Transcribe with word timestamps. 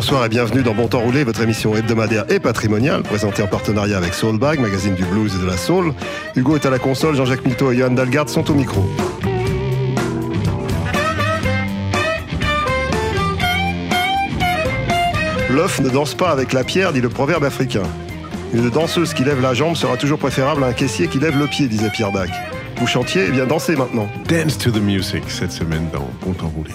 Bonsoir 0.00 0.24
et 0.24 0.30
bienvenue 0.30 0.62
dans 0.62 0.72
Bon 0.72 0.88
Temps 0.88 1.00
Roulé, 1.00 1.24
votre 1.24 1.42
émission 1.42 1.76
hebdomadaire 1.76 2.24
et 2.30 2.40
patrimoniale, 2.40 3.02
présentée 3.02 3.42
en 3.42 3.46
partenariat 3.46 3.98
avec 3.98 4.14
Soulbag, 4.14 4.58
magazine 4.58 4.94
du 4.94 5.04
blues 5.04 5.34
et 5.36 5.42
de 5.42 5.46
la 5.46 5.58
soul. 5.58 5.92
Hugo 6.34 6.56
est 6.56 6.64
à 6.64 6.70
la 6.70 6.78
console, 6.78 7.16
Jean-Jacques 7.16 7.44
Milto 7.44 7.70
et 7.70 7.76
Johan 7.76 7.90
Dalgarde 7.90 8.30
sont 8.30 8.50
au 8.50 8.54
micro. 8.54 8.82
L'œuf 15.50 15.80
ne 15.80 15.90
danse 15.90 16.14
pas 16.14 16.30
avec 16.30 16.54
la 16.54 16.64
pierre, 16.64 16.94
dit 16.94 17.02
le 17.02 17.10
proverbe 17.10 17.44
africain. 17.44 17.82
Une 18.54 18.70
danseuse 18.70 19.12
qui 19.12 19.22
lève 19.22 19.42
la 19.42 19.52
jambe 19.52 19.76
sera 19.76 19.98
toujours 19.98 20.18
préférable 20.18 20.64
à 20.64 20.68
un 20.68 20.72
caissier 20.72 21.08
qui 21.08 21.18
lève 21.18 21.38
le 21.38 21.46
pied, 21.46 21.68
disait 21.68 21.90
Pierre 21.90 22.12
Dac. 22.12 22.30
Vous 22.78 22.86
chantiez, 22.86 23.26
eh 23.28 23.32
bien 23.32 23.44
dansez 23.44 23.76
maintenant. 23.76 24.08
Dance 24.26 24.56
to 24.56 24.70
the 24.70 24.80
Music 24.80 25.24
cette 25.28 25.52
semaine 25.52 25.90
dans 25.92 26.08
Bon 26.24 26.32
Temps 26.32 26.50
Roulé. 26.56 26.72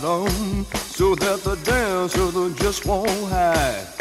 Bottom 0.00 0.64
so 0.72 1.14
that 1.14 1.42
the 1.44 1.54
dancer 1.56 2.30
just 2.62 2.86
won't 2.86 3.10
hide. 3.28 3.91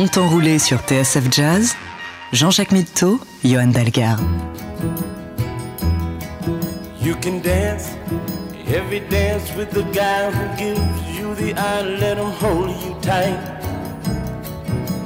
Bon 0.00 0.08
temps 0.08 0.28
roulé 0.28 0.58
sur 0.58 0.78
TSF 0.78 1.30
Jazz, 1.30 1.76
Jean-Jacques 2.32 2.72
Mitteau, 2.72 3.20
Johan 3.44 3.66
Dalgarde. 3.66 4.22
You 7.02 7.14
can 7.20 7.42
dance 7.42 7.90
every 8.66 9.00
dance 9.10 9.54
with 9.54 9.68
the 9.72 9.82
guy 9.92 10.30
who 10.30 10.56
gives 10.56 10.80
you 11.18 11.34
the 11.34 11.52
eye, 11.54 11.82
let 12.00 12.16
him 12.16 12.32
hold 12.40 12.70
you 12.82 12.96
tight. 13.02 13.36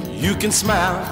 You 0.07 0.33
can 0.33 0.53
smile 0.53 1.03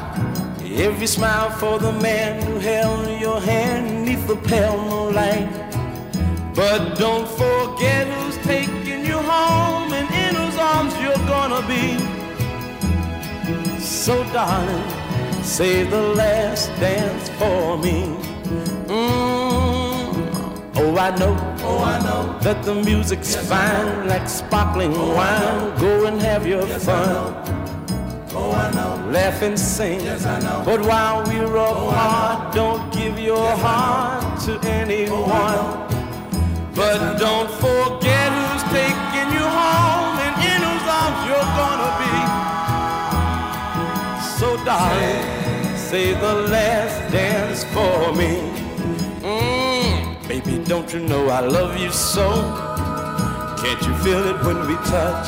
every 0.78 1.06
smile 1.06 1.50
for 1.50 1.78
the 1.78 1.92
man 1.92 2.42
who 2.42 2.60
held 2.60 3.20
your 3.20 3.42
hand 3.42 4.06
neath 4.06 4.26
the 4.28 4.38
pale 4.38 4.78
moonlight. 4.78 5.50
But 6.56 6.98
don't 6.98 7.28
forget 7.28 8.08
who's 8.08 8.38
taking 8.46 9.06
you 9.06 9.18
home 9.18 9.92
and 9.92 10.08
in 10.10 10.36
whose 10.36 10.58
arms 10.58 10.94
you're 11.02 11.28
gonna 11.28 11.68
be. 11.68 12.23
So, 14.04 14.22
darling, 14.34 14.84
save 15.44 15.90
the 15.90 16.02
last 16.02 16.68
dance 16.78 17.30
for 17.40 17.78
me. 17.78 18.04
Mm. 18.92 20.12
Oh, 20.76 20.98
I 20.98 21.16
know, 21.16 21.34
oh, 21.62 21.82
I 21.82 22.04
know 22.04 22.38
that 22.40 22.64
the 22.64 22.76
music's 22.76 23.34
fine, 23.34 24.06
like 24.10 24.28
sparkling 24.28 24.92
wine. 24.92 25.80
Go 25.80 26.06
and 26.06 26.22
have 26.22 26.46
your 26.46 26.68
fun. 26.68 27.34
Oh, 28.36 28.52
I 28.52 28.72
know. 28.72 29.10
Laugh 29.10 29.42
and 29.42 29.58
sing. 29.58 30.02
Yes, 30.02 30.26
I 30.26 30.38
know. 30.42 30.64
But 30.66 30.82
while 30.82 31.24
we're 31.24 31.56
apart, 31.56 32.54
don't 32.54 32.94
give 32.94 33.18
your 33.18 33.56
heart 33.56 34.38
to 34.42 34.60
anyone. 34.68 35.88
But 36.76 37.18
don't 37.18 37.50
forget 37.52 38.28
who's 38.36 38.64
taking 38.64 39.30
you 39.32 39.48
home 39.48 40.20
and 40.28 40.36
in 40.52 40.60
whose 40.68 40.88
arms 40.92 41.20
you're 41.26 41.52
gonna 41.56 41.92
be. 42.04 42.33
So, 44.44 44.58
darling, 44.66 45.24
say 45.78 46.14
the 46.16 46.34
last 46.52 47.00
dance 47.14 47.64
for 47.64 48.12
me. 48.12 48.42
Mm, 49.22 50.28
baby, 50.28 50.62
don't 50.66 50.94
you 50.94 51.00
know 51.00 51.30
I 51.30 51.40
love 51.40 51.80
you 51.80 51.90
so? 51.94 52.28
Can't 53.62 53.82
you 53.88 53.96
feel 54.04 54.22
it 54.32 54.44
when 54.46 54.60
we 54.68 54.76
touch? 54.92 55.28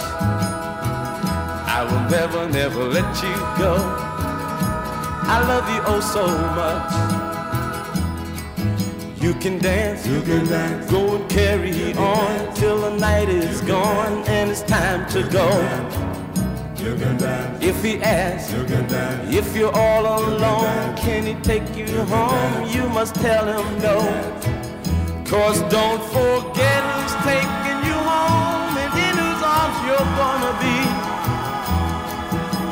I 1.77 1.87
will 1.89 2.09
never, 2.09 2.49
never 2.49 2.83
let 2.83 3.23
you 3.23 3.35
go. 3.57 3.77
I 5.33 5.37
love 5.47 5.65
you 5.73 5.81
oh 5.93 6.01
so 6.01 6.27
much. 6.59 6.91
You 9.23 9.33
can 9.35 9.59
dance, 9.59 10.05
you 10.05 10.21
can 10.23 10.45
dance. 10.45 10.91
Go 10.91 11.15
and 11.15 11.29
carry 11.29 11.93
on 11.93 12.53
till 12.53 12.81
the 12.81 12.97
night 12.97 13.29
is 13.29 13.61
gone 13.61 14.25
and 14.27 14.51
it's 14.51 14.63
time 14.63 15.07
to 15.11 15.23
go. 15.29 16.14
If 16.87 17.83
he 17.83 17.99
asks, 18.03 18.53
if 19.33 19.55
you're 19.55 19.75
all 19.75 20.05
alone, 20.05 20.95
can 20.95 21.25
he 21.25 21.33
take 21.41 21.75
you 21.75 21.87
home? 22.03 22.69
You 22.69 22.87
must 22.89 23.15
tell 23.15 23.45
him 23.47 23.81
no. 23.81 23.97
Cause 25.25 25.61
don't 25.71 26.03
forget 26.13 26.83
who's 26.93 27.15
taking 27.23 27.79
you 27.89 27.97
home 28.05 28.77
and 28.77 28.93
in 29.01 29.17
whose 29.17 29.41
arms 29.41 29.77
you're 29.87 30.11
gonna 30.21 30.53
be. 30.61 30.79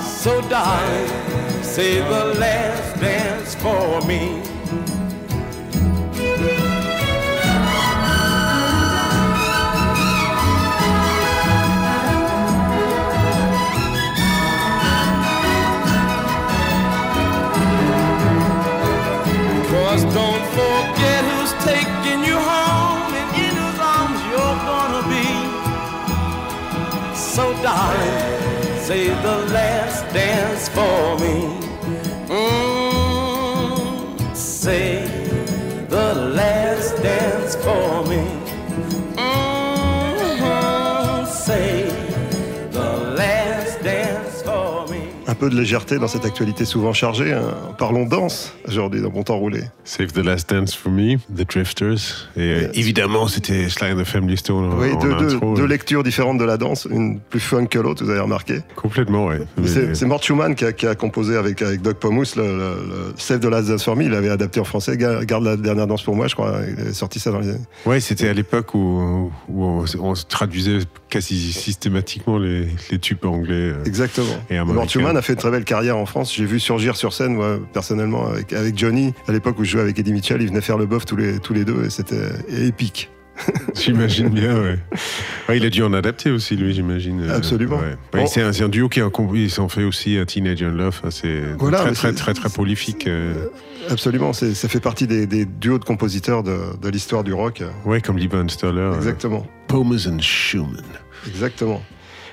So 0.06 0.42
darling, 0.48 1.63
say 1.63 1.98
the 1.98 2.36
last 2.39 3.00
dance 3.01 3.56
for 3.56 4.00
me. 4.06 4.53
Darling, 27.63 28.80
say 28.81 29.07
the 29.07 29.38
last 29.54 30.13
dance 30.13 30.68
for 30.68 31.18
me. 31.19 31.62
Un 45.33 45.35
peu 45.35 45.50
de 45.50 45.56
légèreté 45.59 45.97
dans 45.97 46.07
cette 46.07 46.25
actualité 46.25 46.63
souvent 46.63 46.94
chargée. 46.94 47.33
hein. 47.33 47.41
Parlons 47.80 48.06
danse 48.06 48.53
aujourd'hui 48.68 49.01
dans 49.01 49.09
Bon 49.09 49.24
Temps 49.24 49.38
Roulé. 49.39 49.62
Save 49.83 50.12
the 50.12 50.19
Last 50.19 50.47
Dance 50.51 50.75
for 50.75 50.91
Me, 50.91 51.15
The 51.35 51.50
Drifters. 51.50 52.30
Et 52.38 52.41
euh, 52.41 52.68
évidemment, 52.75 53.27
c'était 53.27 53.68
Sly 53.68 53.94
and 53.94 53.97
the 53.97 54.03
Family 54.03 54.38
Stone 54.38 54.75
Oui, 54.77 54.91
en 54.91 55.00
deux, 55.00 55.15
deux- 55.15 55.35
intro. 55.38 55.56
deux 55.56 55.65
lectures 55.65 56.03
différentes 56.03 56.38
de 56.38 56.44
la 56.44 56.57
danse, 56.57 56.88
une 56.91 57.19
plus 57.19 57.39
fun 57.39 57.65
que 57.65 57.80
l'autre, 57.80 58.03
vous 58.03 58.12
avez 58.12 58.19
remarqué. 58.19 58.59
Complètement. 58.75 59.30
Mais- 59.30 59.65
C'est 59.68 59.95
c'est 59.95 60.06
Mort 60.06 60.21
Schumann 60.21 60.53
qui 60.53 60.65
a, 60.65 60.71
qui 60.71 60.85
a 60.85 60.94
composé 60.94 61.35
avec, 61.35 61.63
avec 61.63 61.81
Doug 61.81 61.95
Pomus 61.95 62.35
le, 62.35 62.44
le, 62.44 62.57
le 62.88 63.13
Save 63.18 63.39
the 63.39 63.45
Last 63.45 63.69
Dance 63.69 63.83
for 63.83 63.95
Me. 63.95 64.03
Il 64.03 64.12
l'avait 64.12 64.30
adapté 64.30 64.59
en 64.59 64.65
français. 64.65 64.97
Ga- 64.97 65.25
Garde 65.25 65.45
la 65.45 65.57
dernière 65.57 65.88
danse 65.88 66.03
pour 66.03 66.15
moi, 66.15 66.27
je 66.27 66.35
crois. 66.35 66.59
Il 66.77 66.89
a 66.89 66.94
sorti 66.94 67.19
ça 67.19 67.31
dans 67.31 67.39
les. 67.39 67.56
Ouais, 67.88 68.00
c'était 68.00 68.30
à 68.30 68.33
l'époque 68.33 68.75
où, 68.75 69.31
où 69.50 69.65
on, 70.00 70.13
traduisait 70.30 70.77
quasi 71.09 71.51
systématiquement 71.53 72.38
les, 72.38 72.68
les 72.91 73.00
tubes 73.00 73.25
anglais. 73.25 73.53
euh, 73.74 73.83
Exactement. 73.85 74.27
Et. 74.51 74.59
Mort 74.59 74.88
Schumann 74.89 75.18
a 75.18 75.21
fait 75.24 75.32
une 75.33 75.39
très 75.39 75.51
belle 75.51 75.65
carrière 75.65 75.97
en 75.97 76.06
France. 76.06 76.33
J'ai 76.33 76.45
vu 76.45 76.59
surgir 76.59 76.95
sur 76.95 77.13
scène, 77.13 77.35
moi, 77.35 77.59
personnellement, 77.74 78.27
avec, 78.27 78.53
avec 78.53 78.77
Johnny. 78.77 79.13
À 79.27 79.31
l'époque 79.31 79.59
où 79.59 79.63
je 79.63 79.71
jouais 79.71 79.81
avec 79.81 79.97
Eddie 80.00 80.13
Mitchell, 80.13 80.41
ils 80.41 80.47
venaient 80.47 80.62
faire 80.62 80.77
le 80.77 80.85
bof 80.85 81.06
tous 81.06 81.15
les, 81.15 81.39
tous 81.39 81.53
les 81.53 81.65
deux 81.65 81.83
et 81.85 81.89
c'était 81.89 82.30
épique. 82.50 83.09
J'imagine 83.74 84.30
bien, 84.30 84.53
ouais. 84.62 84.77
Ouais, 85.50 85.57
Il 85.57 85.65
a 85.65 85.69
dû 85.71 85.81
en 85.81 85.91
adapter 85.94 86.30
aussi, 86.30 86.56
lui, 86.56 86.71
j'imagine. 86.74 87.21
Euh, 87.21 87.35
Absolument. 87.35 87.77
ouais. 87.77 87.95
Ouais, 88.13 88.21
Bon. 88.21 88.27
c'est 88.27 88.41
un, 88.44 88.51
un 88.51 88.69
duo 88.69 88.89
qui 88.89 89.00
s'en 89.50 89.69
fait 89.69 89.83
aussi 89.83 90.18
un 90.18 90.25
Teenage 90.25 90.62
in 90.62 90.71
Love. 90.71 91.01
hein, 91.03 91.09
C'est 91.09 91.41
Voilà, 91.57 91.80
très, 91.80 91.94
très, 91.94 92.13
très, 92.13 92.33
très, 92.35 92.50
prolifique. 92.50 93.07
euh. 93.07 93.47
Absolument. 93.89 94.33
Ça 94.33 94.69
fait 94.69 94.80
partie 94.80 95.07
des, 95.07 95.25
des 95.25 95.45
duos 95.45 95.80
de 95.80 95.83
compositeurs 95.83 96.44
de, 96.44 96.57
de 96.80 96.89
l'histoire 96.89 97.24
du 97.24 97.33
rock. 97.33 97.63
Ouais, 97.85 98.01
comme 98.01 98.18
Lee 98.19 98.27
Van 98.27 98.47
Stoller. 98.47 98.80
euh, 98.80 98.95
Exactement. 98.97 99.47
Pomus 99.68 100.07
and 100.07 100.19
Schumann. 100.19 100.83
Exactement. 101.27 101.81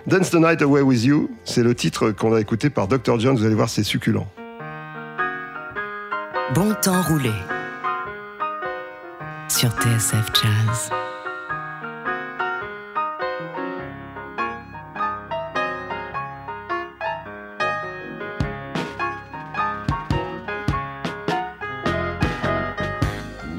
Dance 0.07 0.31
the 0.31 0.37
Night 0.37 0.63
Away 0.63 0.81
with 0.81 1.05
You, 1.05 1.31
c'est 1.45 1.63
le 1.63 1.75
titre 1.75 2.11
qu'on 2.11 2.35
a 2.35 2.41
écouté 2.41 2.71
par 2.71 2.89
Dr. 2.89 3.19
John. 3.21 3.37
Vous 3.37 3.45
allez 3.45 3.55
voir, 3.55 3.69
c'est 3.69 3.85
succulent. 3.85 4.27
Bon 6.55 6.75
temps 6.83 7.03
roulé 7.03 7.31
sur 9.49 9.71
TSF 9.71 10.31
Jazz. 10.35 10.91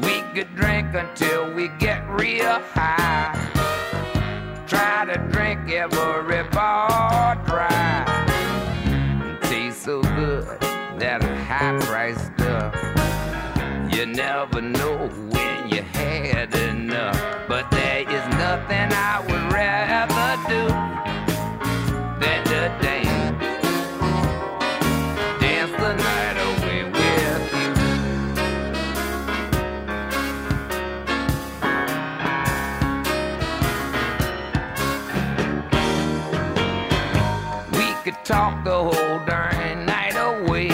We 0.01 0.23
could 0.33 0.53
drink 0.55 0.88
until 0.95 1.53
we 1.55 1.69
get 1.79 2.01
real 2.09 2.59
high. 2.73 3.00
Talk 38.31 38.63
the 38.63 38.72
whole 38.72 39.19
darn 39.25 39.86
night 39.86 40.16
away. 40.16 40.69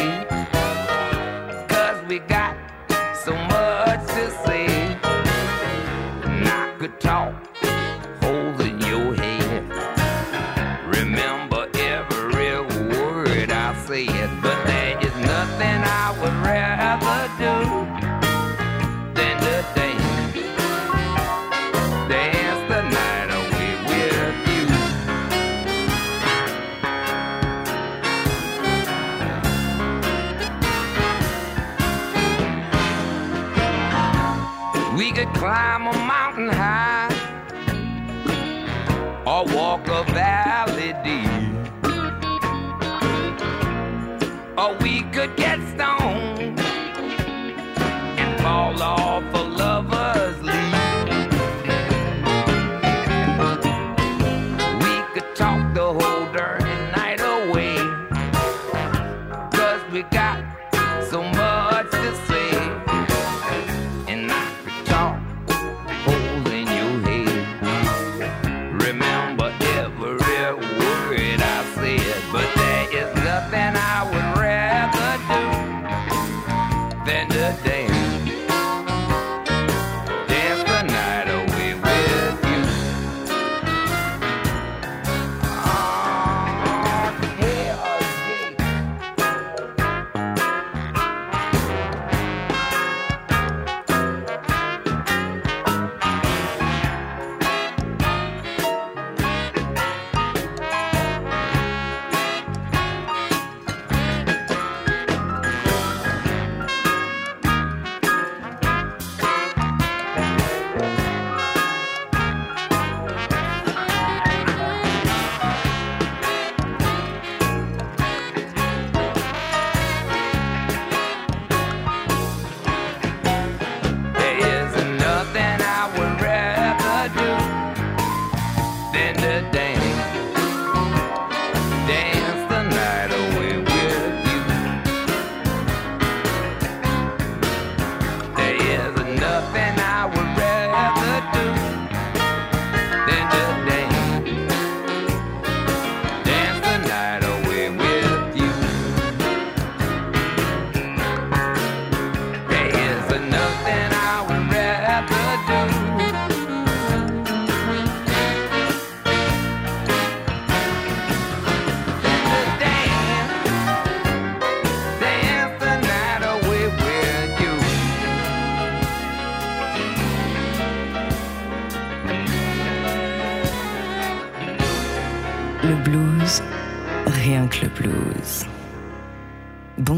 Cause 1.67 1.99
we 2.07 2.19
got 2.19 2.55
so 3.25 3.33
much 3.33 3.66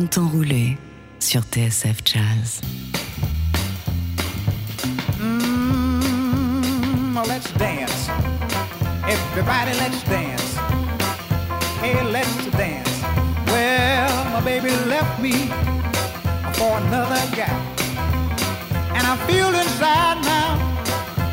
Bon 0.09 0.21
temps 0.21 0.29
roulé 0.29 0.77
sur 1.19 1.41
TSF 1.41 1.97
Jazz. 2.03 2.61
Mm, 5.19 7.13
let's 7.27 7.51
dance. 7.59 8.09
Everybody, 9.07 9.73
let's 9.77 10.03
dance. 10.05 10.57
Hey, 11.81 12.01
let's 12.11 12.45
dance. 12.57 13.03
Well, 13.47 14.25
my 14.33 14.41
baby 14.41 14.71
left 14.87 15.19
me 15.21 15.51
for 16.53 16.77
another 16.77 17.21
guy. 17.35 17.53
And 18.95 19.05
I 19.05 19.15
feel 19.27 19.53
inside 19.53 20.23
now 20.23 20.57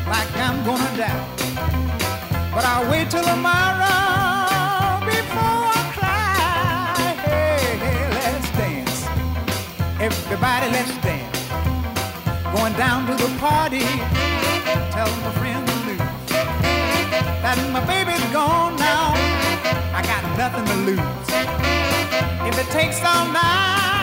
like 0.05 0.31
I'm 0.37 0.63
gonna 0.63 0.97
die. 0.97 1.23
But 2.53 2.63
I'll 2.63 2.91
wait 2.91 3.09
till 3.09 3.23
tomorrow 3.23 4.06
Everybody, 10.07 10.71
let's 10.71 10.97
dance. 10.99 11.49
Going 12.55 12.71
down 12.75 13.07
to 13.07 13.13
the 13.21 13.27
party, 13.39 13.83
telling 14.95 15.21
my 15.21 15.31
friends 15.35 15.69
to 15.69 15.77
lose. 15.85 16.29
That 17.43 17.57
my 17.73 17.83
baby's 17.83 18.23
gone 18.31 18.77
now. 18.77 19.11
I 19.91 20.01
got 20.07 20.23
nothing 20.37 20.63
to 20.63 20.75
lose. 20.87 21.27
If 22.47 22.57
it 22.57 22.71
takes 22.71 23.03
all 23.03 23.27
night, 23.33 23.96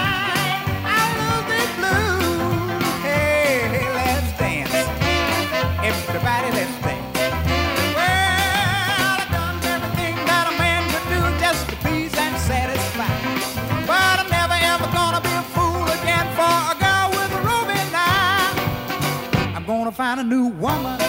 got 20.14 20.24
a 20.24 20.28
new 20.28 20.46
woman. 20.46 21.03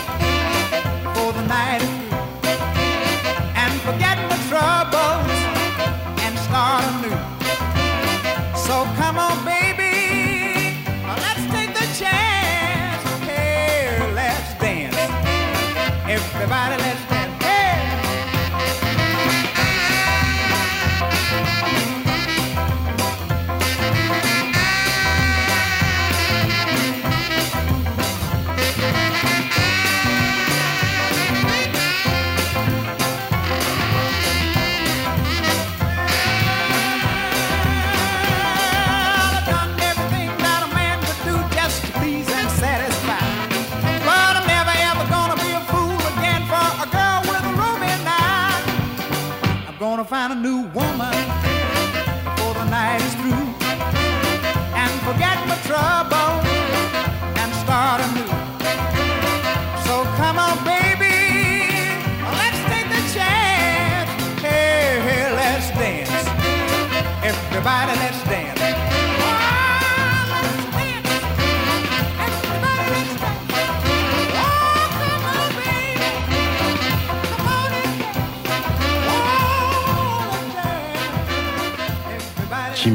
kind 50.27 50.33
of 50.33 50.39
knew. 50.39 50.54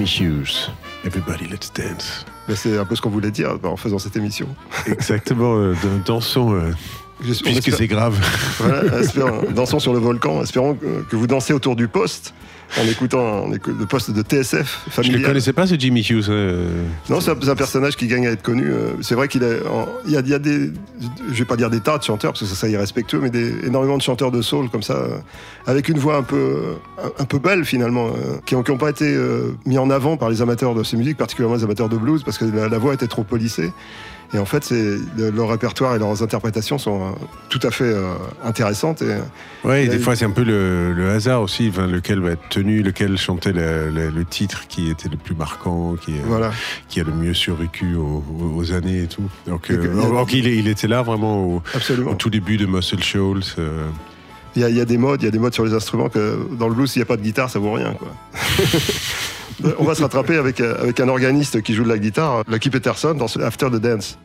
Jimmy 0.00 0.40
Hughes. 0.40 0.70
Everybody, 1.04 1.46
let's 1.46 1.70
dance. 1.70 2.24
Mais 2.48 2.56
c'est 2.56 2.78
un 2.78 2.86
peu 2.86 2.96
ce 2.96 3.02
qu'on 3.02 3.10
voulait 3.10 3.30
dire 3.30 3.58
en 3.62 3.76
faisant 3.76 3.98
cette 3.98 4.16
émission. 4.16 4.48
Exactement, 4.86 5.56
euh, 5.56 5.74
dansons, 6.06 6.54
puisque 7.20 7.72
c'est 7.72 7.86
grave. 7.86 8.18
Voilà, 8.58 9.00
espérons- 9.00 9.50
dansons 9.54 9.78
sur 9.78 9.92
le 9.92 9.98
volcan. 9.98 10.42
Espérons 10.42 10.74
que, 10.74 11.02
que 11.08 11.16
vous 11.16 11.26
dansez 11.26 11.52
autour 11.52 11.76
du 11.76 11.88
poste 11.88 12.34
en 12.80 12.84
écoutant 12.86 13.48
le 13.48 13.86
poste 13.86 14.12
de 14.12 14.22
TSF 14.22 14.82
Je 14.84 14.88
ne 14.90 14.92
familial. 14.92 15.22
connaissais 15.24 15.52
pas, 15.52 15.66
ce 15.66 15.74
Jimmy 15.76 16.02
Hughes. 16.08 16.26
euh. 16.28 16.68
Non, 17.08 17.20
c'est 17.20 17.30
un, 17.32 17.54
personnage 17.56 17.96
qui 17.96 18.06
gagne 18.06 18.28
à 18.28 18.30
être 18.30 18.42
connu. 18.42 18.64
Euh, 18.70 18.90
C'est 19.00 19.16
vrai 19.16 19.26
qu'il 19.26 19.42
Il 20.06 20.12
y 20.12 20.16
a, 20.16 20.20
il 20.20 20.28
y 20.28 20.34
a 20.34 20.38
des. 20.38 20.70
Je 21.32 21.34
vais 21.34 21.44
pas 21.44 21.56
dire 21.56 21.68
des 21.70 21.80
tas 21.80 21.98
de 21.98 22.04
chanteurs 22.04 22.30
parce 22.32 22.42
que 22.42 22.46
ça 22.46 22.54
serait 22.54 22.70
irrespectueux, 22.70 23.18
mais 23.20 23.30
des, 23.30 23.66
énormément 23.66 23.96
de 23.96 24.02
chanteurs 24.02 24.30
de 24.30 24.40
soul 24.40 24.68
comme 24.70 24.82
ça, 24.84 24.94
euh, 24.94 25.16
avec 25.66 25.88
une 25.88 25.98
voix 25.98 26.16
un 26.16 26.22
peu, 26.22 26.76
un, 27.18 27.24
peu 27.24 27.38
belle 27.40 27.64
finalement, 27.64 28.10
qui 28.46 28.54
n'ont 28.54 28.62
pas 28.62 28.90
été 28.90 29.16
mis 29.66 29.78
en 29.78 29.90
avant 29.90 30.16
par 30.16 30.30
les 30.30 30.40
amateurs 30.40 30.74
de 30.74 30.84
ces 30.84 30.96
musiques, 30.96 31.16
particulièrement 31.16 31.56
les 31.56 31.64
amateurs 31.64 31.88
de 31.88 31.96
blues, 31.96 32.22
parce 32.22 32.38
que 32.38 32.44
la, 32.44 32.68
la 32.68 32.78
voix 32.78 32.94
était 32.94 33.08
trop 33.08 33.24
polissée. 33.24 33.70
Et 34.32 34.38
en 34.38 34.44
fait, 34.44 34.72
leur 35.18 35.48
répertoire 35.48 35.96
et 35.96 35.98
leurs 35.98 36.22
interprétations 36.22 36.78
sont 36.78 37.00
euh, 37.02 37.10
tout 37.48 37.58
à 37.64 37.72
fait 37.72 37.82
euh, 37.92 38.14
intéressantes. 38.44 39.02
A 39.64 39.86
des 39.86 39.98
fois 39.98 40.14
c'est 40.14 40.24
un 40.24 40.30
peu 40.30 40.44
le, 40.44 40.92
le 40.92 41.10
hasard 41.10 41.42
aussi, 41.42 41.68
enfin, 41.68 41.88
lequel 41.88 42.20
va 42.20 42.30
être 42.30 42.48
tenu, 42.48 42.82
lequel 42.82 43.18
chantait 43.18 43.52
le, 43.52 43.90
le- 43.90 44.10
le 44.10 44.24
titre 44.24 44.68
qui 44.68 44.88
était 44.88 45.08
le 45.08 45.16
plus 45.16 45.34
marquant, 45.34 45.96
qui, 46.00 46.12
euh, 46.12 46.22
Voilà. 46.26 46.52
qui 46.88 47.00
a 47.00 47.04
le 47.04 47.12
mieux 47.12 47.34
survécu 47.34 47.96
aux, 47.96 48.72
années 48.72 49.02
et 49.02 49.06
tout. 49.08 49.28
Donc, 49.48 49.68
Et 49.68 49.74
que- 49.74 49.86
donc, 49.88 50.32
il, 50.32 50.68
était 50.68 50.86
là 50.86 51.02
vraiment 51.02 51.44
au, 51.44 51.62
tout 52.16 52.30
début 52.30 52.56
de 52.56 52.66
Muscle 52.66 53.02
Shoals. 53.02 53.42
euh. 53.58 53.86
Il 54.56 54.62
y, 54.62 54.64
a, 54.64 54.68
il 54.68 54.76
y 54.76 54.80
a 54.80 54.84
des 54.84 54.98
modes, 54.98 55.22
il 55.22 55.26
y 55.26 55.28
a 55.28 55.30
des 55.30 55.38
modes 55.38 55.54
sur 55.54 55.64
les 55.64 55.74
instruments 55.74 56.08
que 56.08 56.38
dans 56.58 56.68
le 56.68 56.74
blues, 56.74 56.90
s'il 56.90 57.00
n'y 57.00 57.04
a 57.04 57.06
pas 57.06 57.16
de 57.16 57.22
guitare, 57.22 57.48
ça 57.50 57.58
vaut 57.60 57.72
rien. 57.72 57.94
Quoi. 57.94 58.08
On 59.78 59.84
va 59.84 59.94
se 59.94 60.02
rattraper 60.02 60.36
avec, 60.36 60.60
euh, 60.60 60.80
avec 60.80 61.00
un 61.00 61.08
organiste 61.08 61.62
qui 61.62 61.74
joue 61.74 61.84
de 61.84 61.88
la 61.88 61.98
guitare, 61.98 62.42
Lucky 62.48 62.70
Peterson, 62.70 63.14
dans 63.14 63.26
After 63.42 63.66
the 63.66 63.76
Dance. 63.76 64.18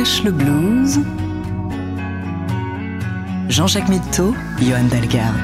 Fraîche 0.00 0.24
le 0.24 0.30
blues. 0.30 0.98
Jean-Jacques 3.50 3.90
Mitteau, 3.90 4.34
Johan 4.58 4.84
Dalgar. 4.84 5.34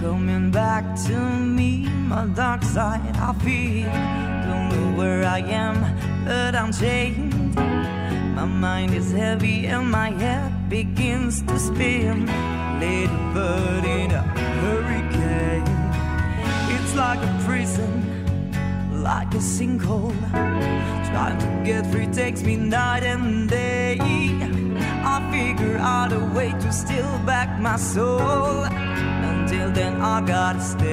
Coming 0.00 0.50
back 0.50 0.84
to 1.06 1.18
me, 1.18 1.86
my 2.08 2.24
dark 2.34 2.62
side, 2.62 3.14
I 3.14 3.34
feel. 3.44 3.90
Don't 4.46 4.70
know 4.70 4.96
where 4.96 5.22
I 5.22 5.40
am, 5.40 5.76
but 6.24 6.54
I'm 6.54 6.72
taking. 6.72 7.21
my 27.72 27.78
soul. 27.78 28.64
Until 29.32 29.70
then, 29.70 29.94
I 30.02 30.20
gotta 30.20 30.60
stay. 30.60 30.91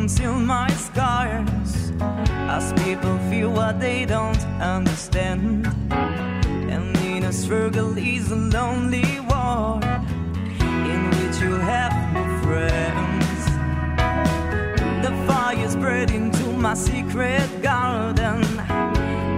until 0.00 0.32
my 0.32 0.66
scars 0.70 1.92
as 2.48 2.72
people 2.84 3.18
feel 3.28 3.50
what 3.50 3.78
they 3.78 4.06
don't 4.06 4.42
understand. 4.58 5.66
And 6.72 6.96
in 7.04 7.24
a 7.24 7.32
struggle 7.32 7.98
is 7.98 8.30
a 8.30 8.36
lonely 8.36 9.20
war 9.28 9.78
in 10.92 11.00
which 11.16 11.36
you 11.44 11.54
have 11.72 11.92
no 12.14 12.24
friends. 12.44 13.40
The 15.04 15.12
fire 15.26 15.68
spread 15.68 16.10
into 16.12 16.46
my 16.46 16.72
secret 16.72 17.48
garden, 17.60 18.40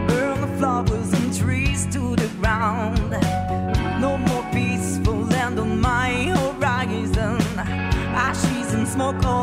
burn 0.07 0.40
the 0.44 0.53
flowers 0.59 1.12
and 1.12 1.37
trees 1.37 1.87
to 1.87 2.14
the 2.14 2.31
ground. 2.38 3.11
No 4.01 4.16
more 4.16 4.44
peaceful 4.53 5.22
land 5.35 5.59
on 5.59 5.81
my 5.81 6.11
horizon. 6.37 7.40
Ashes 8.14 8.75
and 8.75 8.87
smoke. 8.87 9.41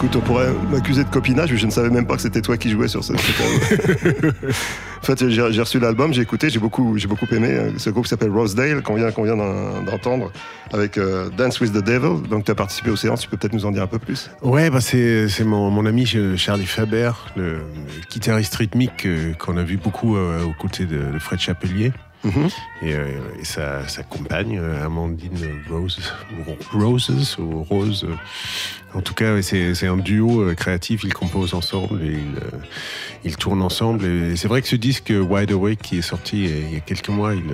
Écoute, 0.00 0.16
on 0.16 0.20
pourrait 0.20 0.54
m'accuser 0.70 1.04
de 1.04 1.10
copinage, 1.10 1.52
mais 1.52 1.58
je 1.58 1.66
ne 1.66 1.70
savais 1.70 1.90
même 1.90 2.06
pas 2.06 2.16
que 2.16 2.22
c'était 2.22 2.40
toi 2.40 2.56
qui 2.56 2.70
jouais 2.70 2.88
sur 2.88 3.04
ce. 3.04 3.12
en 3.12 3.16
fait, 5.02 5.28
j'ai 5.28 5.42
reçu 5.42 5.78
l'album, 5.78 6.14
j'ai 6.14 6.22
écouté, 6.22 6.48
j'ai 6.48 6.58
beaucoup, 6.58 6.96
j'ai 6.96 7.06
beaucoup 7.06 7.26
aimé 7.30 7.48
euh, 7.50 7.72
ce 7.76 7.90
groupe 7.90 8.04
qui 8.04 8.08
s'appelle 8.08 8.30
Rosedale, 8.30 8.80
qu'on 8.82 8.94
vient, 8.94 9.36
d'entendre, 9.36 10.32
avec 10.72 10.96
euh, 10.96 11.28
Dance 11.36 11.60
with 11.60 11.74
the 11.74 11.84
Devil. 11.84 12.26
Donc, 12.30 12.46
tu 12.46 12.50
as 12.50 12.54
participé 12.54 12.88
aux 12.88 12.96
séances, 12.96 13.20
tu 13.20 13.28
peux 13.28 13.36
peut-être 13.36 13.52
nous 13.52 13.66
en 13.66 13.72
dire 13.72 13.82
un 13.82 13.88
peu 13.88 13.98
plus? 13.98 14.30
Ouais, 14.40 14.70
bah 14.70 14.80
c'est 14.80 15.28
mon, 15.44 15.70
mon 15.70 15.84
ami 15.84 16.10
euh, 16.14 16.34
Charlie 16.34 16.64
Faber, 16.64 17.10
le, 17.36 17.58
guitariste 18.10 18.54
rythmique 18.54 19.04
euh, 19.04 19.34
qu'on 19.34 19.58
a 19.58 19.64
vu 19.64 19.76
beaucoup 19.76 20.16
euh, 20.16 20.42
aux 20.44 20.54
côtés 20.54 20.86
de, 20.86 21.12
de 21.12 21.18
Fred 21.18 21.40
Chapelier. 21.40 21.92
Et, 22.82 22.94
euh, 22.94 23.20
et 23.40 23.44
sa, 23.44 23.88
sa 23.88 24.02
compagne, 24.02 24.58
euh, 24.58 24.84
Amandine 24.84 25.62
Rose, 25.70 25.98
Roses, 26.72 27.36
ou 27.38 27.62
Rose. 27.62 28.06
En 28.94 29.00
tout 29.00 29.14
cas, 29.14 29.40
c'est 29.42 29.86
un 29.86 29.96
duo 29.96 30.42
euh, 30.42 30.54
créatif, 30.54 31.02
ils 31.04 31.14
composent 31.14 31.54
ensemble 31.54 32.02
et 32.02 32.12
ils, 32.12 32.40
ils 33.24 33.36
tournent 33.36 33.62
ensemble. 33.62 34.04
Et 34.04 34.36
c'est 34.36 34.48
vrai 34.48 34.60
que 34.60 34.68
ce 34.68 34.76
disque 34.76 35.12
Wide 35.12 35.52
Awake 35.52 35.80
qui 35.80 35.98
est 35.98 36.02
sorti 36.02 36.44
il 36.44 36.74
y 36.74 36.76
a 36.76 36.80
quelques 36.80 37.08
mois, 37.08 37.34
il, 37.34 37.44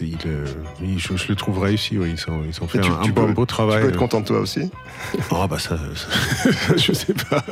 il, 0.00 0.16
euh, 0.26 0.44
il- 0.82 0.98
je, 0.98 1.16
je 1.16 1.28
le 1.28 1.34
trouve 1.36 1.58
réussi. 1.58 1.94
ils 1.94 2.00
ont, 2.30 2.42
ils 2.48 2.62
ont 2.62 2.66
fait 2.68 2.80
tu- 2.80 2.90
un, 2.90 3.00
tu 3.02 3.12
beau, 3.12 3.26
peux- 3.26 3.32
beau 3.32 3.46
travail. 3.46 3.78
Tu 3.80 3.82
peux 3.86 3.88
être 3.92 3.98
content 3.98 4.20
de 4.20 4.26
toi 4.26 4.40
aussi? 4.40 4.70
Oh 5.30 5.46
bah 5.48 5.58
ça, 5.58 5.76
ça- 5.94 6.76
je 6.76 6.92
sais 6.92 7.14
pas. 7.14 7.44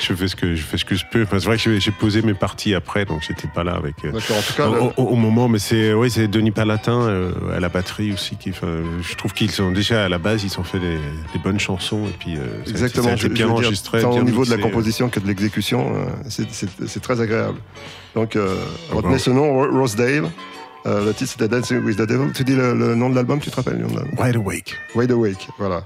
Je 0.00 0.14
fais 0.14 0.28
ce 0.28 0.36
que 0.36 0.54
je 0.54 0.62
fais 0.62 0.78
ce 0.78 0.84
que 0.84 0.94
je 0.94 1.04
peux. 1.10 1.22
Enfin, 1.22 1.38
c'est 1.38 1.46
vrai 1.46 1.56
que 1.58 1.78
j'ai- 1.78 1.90
posé 1.90 2.20
mes 2.22 2.34
parties 2.34 2.74
après, 2.74 3.04
donc 3.04 3.22
j'étais 3.26 3.48
pas 3.48 3.64
là 3.64 3.72
avec. 3.74 3.94
euh, 4.04 4.12
D'accord, 4.12 4.36
en 4.38 4.42
tout 4.42 4.52
cas, 4.54 4.68
au, 4.68 4.74
le- 4.74 4.80
au- 4.96 5.08
au 5.12 5.16
moment, 5.16 5.48
mais 5.48 5.58
c'est 5.58 5.92
oui, 5.94 6.10
c'est 6.10 6.28
Denis 6.28 6.50
Palatin 6.50 7.00
euh, 7.02 7.32
à 7.56 7.60
la 7.60 7.68
batterie 7.68 8.12
aussi 8.12 8.36
qui. 8.36 8.52
je 8.52 9.14
trouve 9.16 9.32
qu'ils 9.32 9.50
sont 9.50 9.70
déjà 9.72 10.04
à 10.04 10.08
la 10.08 10.18
base, 10.18 10.44
ils 10.44 10.58
ont 10.60 10.64
fait 10.64 10.78
des, 10.80 10.96
des 11.32 11.38
bonnes 11.42 11.60
chansons 11.60 12.06
et 12.06 12.14
puis. 12.18 12.36
euh, 12.36 12.64
ça- 12.64 12.70
Exactement, 12.70 13.06
ça 13.08 13.12
a 13.12 13.16
je, 13.16 13.26
été 13.26 13.34
bien 13.34 13.46
je 13.46 13.50
dire, 13.52 13.54
enregistré. 13.66 14.00
tant 14.02 14.10
bien 14.10 14.20
au 14.20 14.24
niveau 14.24 14.44
de 14.44 14.50
la 14.50 14.58
composition 14.58 15.08
que 15.08 15.20
de 15.20 15.26
l'exécution, 15.26 15.94
euh, 15.96 16.04
c'est- 16.28 17.00
très 17.00 17.20
agréable. 17.20 17.58
Donc, 18.14 18.34
euh, 18.36 18.56
Ah 18.90 18.94
retenez 18.96 19.12
bon. 19.14 19.18
ce 19.18 19.30
nom, 19.30 19.52
Ro- 19.54 19.70
Rosedale. 19.80 20.30
Euh, 20.86 21.04
le 21.04 21.12
titre 21.14 21.32
c'était 21.32 21.48
Dancing 21.48 21.82
with 21.82 21.96
the 21.96 22.02
Devil. 22.06 22.32
Tu 22.32 22.44
dis 22.44 22.54
le, 22.54 22.72
le 22.74 22.94
nom 22.94 23.10
de 23.10 23.14
l'album, 23.16 23.40
tu 23.40 23.50
te 23.50 23.56
rappelles 23.56 23.74
le 23.78 23.82
nom 23.86 23.88
de 23.92 23.96
l'album? 24.00 24.14
Wide 24.24 24.36
Awake. 24.36 24.76
Wide 24.94 25.10
Awake, 25.10 25.48
voilà. 25.58 25.82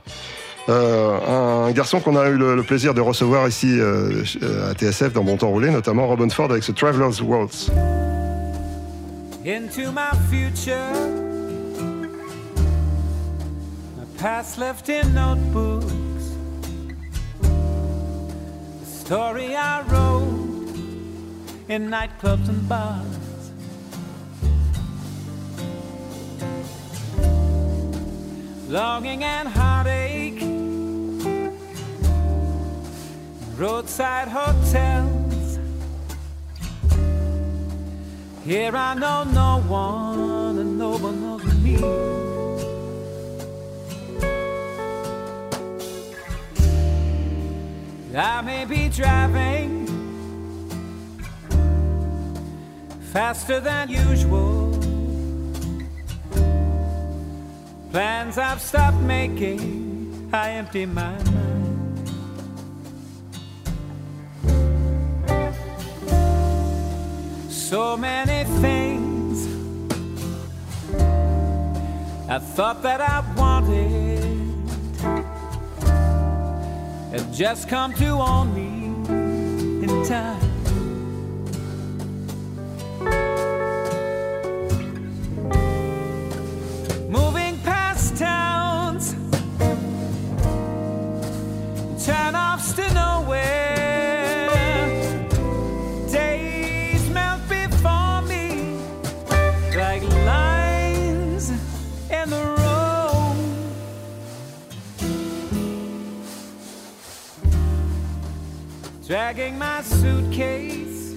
Euh, 0.69 1.67
un 1.67 1.71
garçon 1.73 2.01
qu'on 2.01 2.17
a 2.17 2.29
eu 2.29 2.37
le, 2.37 2.55
le 2.55 2.63
plaisir 2.63 2.93
de 2.93 3.01
recevoir 3.01 3.49
ici 3.49 3.77
euh, 3.81 4.23
à 4.71 4.75
TSF 4.75 5.13
dans 5.15 5.25
Bon 5.25 5.37
Temps 5.39 5.49
Roulé, 5.49 5.71
notamment 5.71 6.07
Robin 6.07 6.29
Ford 6.29 6.51
avec 6.51 6.63
ce 6.63 6.73
Traveler's 6.73 7.21
Waltz. 7.23 7.71
into 9.43 9.91
my 9.91 10.11
future. 10.29 10.93
My 13.97 14.05
past 14.19 14.59
left 14.59 14.91
in 14.91 15.15
notebooks. 15.15 15.87
The 17.41 18.87
story 18.87 19.57
I 19.57 19.81
wrote 19.89 20.77
in 21.71 21.89
nightclubs 21.89 22.51
and 22.51 22.69
bars. 22.69 23.30
Longing 28.71 29.25
and 29.25 29.49
heartache. 29.49 30.41
Roadside 33.57 34.29
hotels. 34.29 35.59
Here 38.45 38.77
I 38.77 38.95
know 38.95 39.25
no 39.25 39.61
one 39.67 40.59
and 40.61 40.79
no 40.79 40.91
one 40.99 41.21
knows 41.21 41.45
me. 41.65 41.79
I 48.17 48.41
may 48.43 48.65
be 48.67 48.89
driving 48.89 49.85
faster 53.01 53.59
than 53.59 53.89
usual. 53.89 54.70
Plans 57.91 58.39
I've 58.39 58.61
stopped 58.61 58.99
making, 58.99 60.31
I 60.33 60.51
empty 60.53 60.87
my 60.87 61.13
mind. 61.25 61.41
so 67.71 67.97
many 67.97 68.43
things 68.61 69.47
I 72.29 72.41
thought 72.41 72.83
that 72.83 73.01
I 73.01 73.21
wanted 73.37 74.25
have 77.13 77.33
just 77.33 77.69
come 77.69 77.95
to 77.95 78.09
own 78.09 78.53
me 78.55 78.87
in 79.85 80.05
time. 80.05 80.50
Dragging 109.11 109.59
my 109.59 109.83
suitcase 109.83 111.15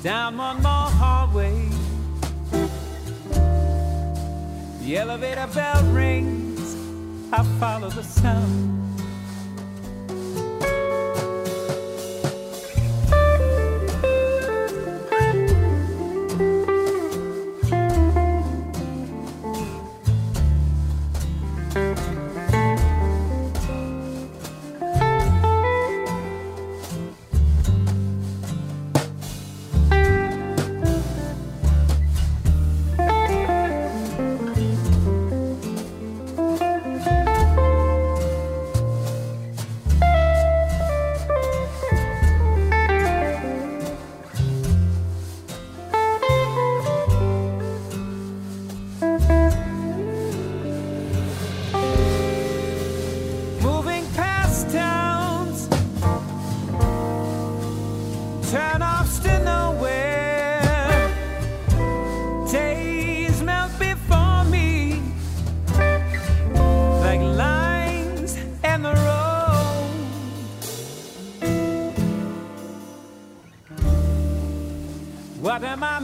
down 0.00 0.36
one 0.36 0.62
more 0.62 0.88
hallway. 1.00 1.68
The 4.82 4.96
elevator 4.96 5.48
bell 5.52 5.82
rings. 5.86 6.76
I 7.32 7.42
follow 7.58 7.90
the 7.90 8.04
sound. 8.04 8.95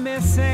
comecei 0.02 0.51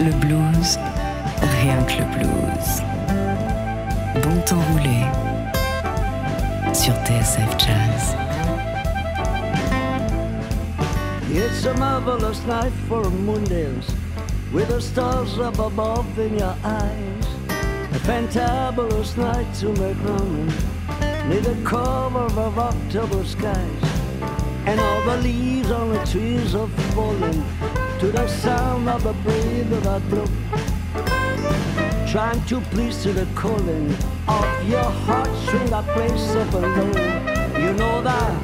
Le 0.00 0.10
blues 0.20 0.78
rien 1.62 1.82
que 1.84 1.98
le 1.98 2.06
blues. 2.14 2.82
Bon 4.22 4.40
temps 4.44 4.64
roulé 4.72 5.06
sur 6.74 6.94
TSF 7.04 7.58
Jazz. 7.58 8.16
It's 11.30 11.64
a 11.66 11.74
marvelous 11.74 12.44
night 12.46 12.72
for 12.88 13.02
a 13.02 13.10
moon 13.10 13.44
with 14.52 14.68
the 14.68 14.80
stars 14.80 15.38
up 15.38 15.58
above 15.58 16.18
in 16.18 16.38
your 16.38 16.56
eyes. 16.64 17.26
A 17.92 17.98
fantabulous 18.00 19.16
night 19.16 19.46
to 19.60 19.68
make 19.80 19.96
running 20.04 20.52
near 21.28 21.40
the 21.40 21.56
cover 21.64 22.26
of 22.40 22.58
October 22.58 23.24
skies. 23.24 23.84
And 24.66 24.80
all 24.80 25.02
the 25.02 25.22
leaves 25.22 25.70
on 25.70 25.90
the 25.90 26.04
trees 26.04 26.54
are 26.54 26.68
falling 26.94 27.44
to 28.04 28.12
the 28.12 28.28
sound 28.28 28.86
of 28.86 29.02
the 29.02 29.14
breeze 29.24 29.66
that 29.70 30.02
blow. 30.10 30.26
Trying 32.06 32.44
to 32.44 32.60
please 32.72 33.02
to 33.02 33.14
the 33.14 33.26
calling 33.34 33.90
of 34.28 34.68
your 34.68 34.90
heart 35.06 35.26
heartstring 35.26 35.70
that 35.70 35.86
plays 35.94 36.36
up 36.36 36.52
and 36.52 36.66
low. 36.76 37.62
You 37.62 37.72
know 37.72 38.02
that 38.02 38.34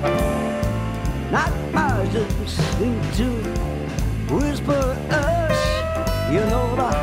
not 1.31 1.53
margins 1.75 2.53
seem 2.79 2.99
to 3.21 3.29
whisper 4.35 4.97
us. 5.11 5.61
You 6.33 6.41
know 6.53 6.77
that 6.77 6.99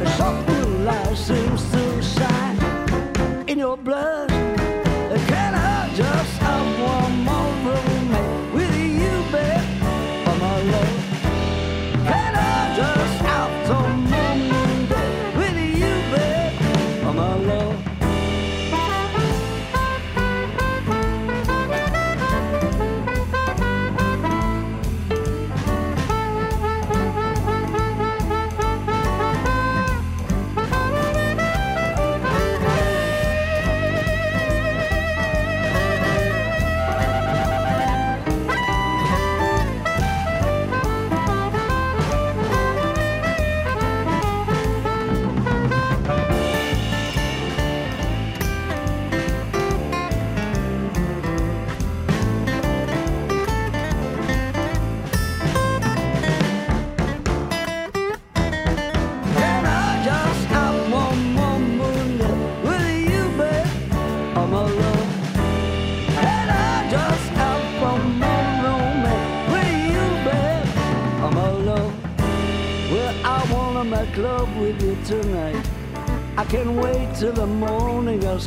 the 0.00 0.10
soft 0.16 0.44
blue 0.46 0.78
light 0.78 1.16
seems 1.16 1.62
to 1.70 2.02
shine 2.02 3.48
in 3.48 3.58
your 3.58 3.76
blood. 3.76 4.31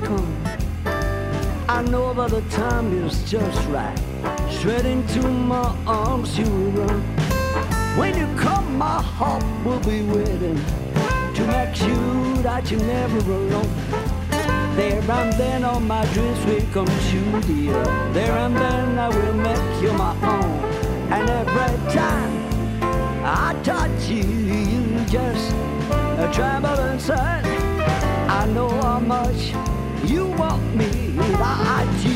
Come. 0.05 0.37
I 1.67 1.81
know 1.81 2.13
that 2.13 2.29
the 2.29 2.41
time 2.51 2.87
is 3.05 3.29
just 3.29 3.67
right. 3.69 3.97
Straight 4.49 4.85
into 4.85 5.27
my 5.27 5.75
arms 5.87 6.37
you 6.37 6.45
run. 6.45 7.01
When 7.97 8.15
you 8.17 8.27
come, 8.37 8.77
my 8.77 9.01
heart 9.01 9.43
will 9.65 9.79
be 9.79 10.03
waiting 10.03 10.59
to 11.37 11.41
make 11.47 11.75
sure 11.75 12.35
that 12.43 12.69
you're 12.69 12.79
never 12.81 13.17
alone. 13.17 13.71
There 14.75 15.01
and 15.19 15.33
then 15.33 15.63
all 15.63 15.79
my 15.79 16.05
dreams 16.13 16.45
will 16.45 16.65
come 16.71 16.91
true, 17.09 17.41
dear. 17.41 17.83
There 18.13 18.37
and 18.45 18.55
then 18.55 18.99
I 18.99 19.09
will 19.09 19.33
make 19.33 19.81
you 19.81 19.91
my 19.93 20.13
own. 20.33 20.51
And 21.15 21.29
every 21.41 21.75
time 21.93 22.33
I 23.23 23.55
touch 23.63 24.09
you, 24.09 24.23
you 24.23 25.05
just 25.05 25.49
tremble 26.35 26.79
inside. 26.91 27.45
I 28.27 28.45
know 28.47 28.69
how 28.81 28.99
much 28.99 29.53
you 30.09 30.25
want 30.27 30.75
me, 30.75 30.85
that 31.15 31.85
to 32.03 32.14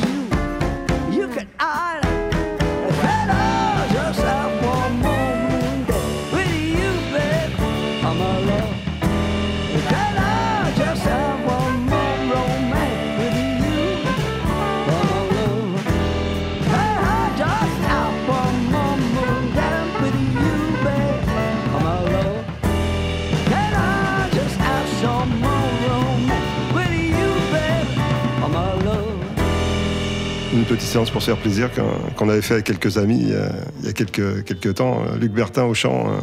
petite 30.70 30.88
séance 30.88 31.10
pour 31.10 31.22
se 31.24 31.32
faire 31.32 31.42
plaisir 31.42 31.70
qu'on 32.16 32.30
avait 32.30 32.44
fait 32.44 32.54
avec 32.54 32.66
quelques 32.68 33.00
amis 33.00 33.20
il 33.20 33.30
y 33.30 33.34
a, 33.34 33.50
il 33.80 33.86
y 33.88 33.90
a 33.90 33.94
quelques, 33.94 34.44
quelques 34.44 34.76
temps. 34.76 35.02
Euh, 35.02 35.18
Luc 35.18 35.32
Bertin 35.32 35.64
au 35.64 35.74
chant, 35.74 36.06
euh, 36.08 36.20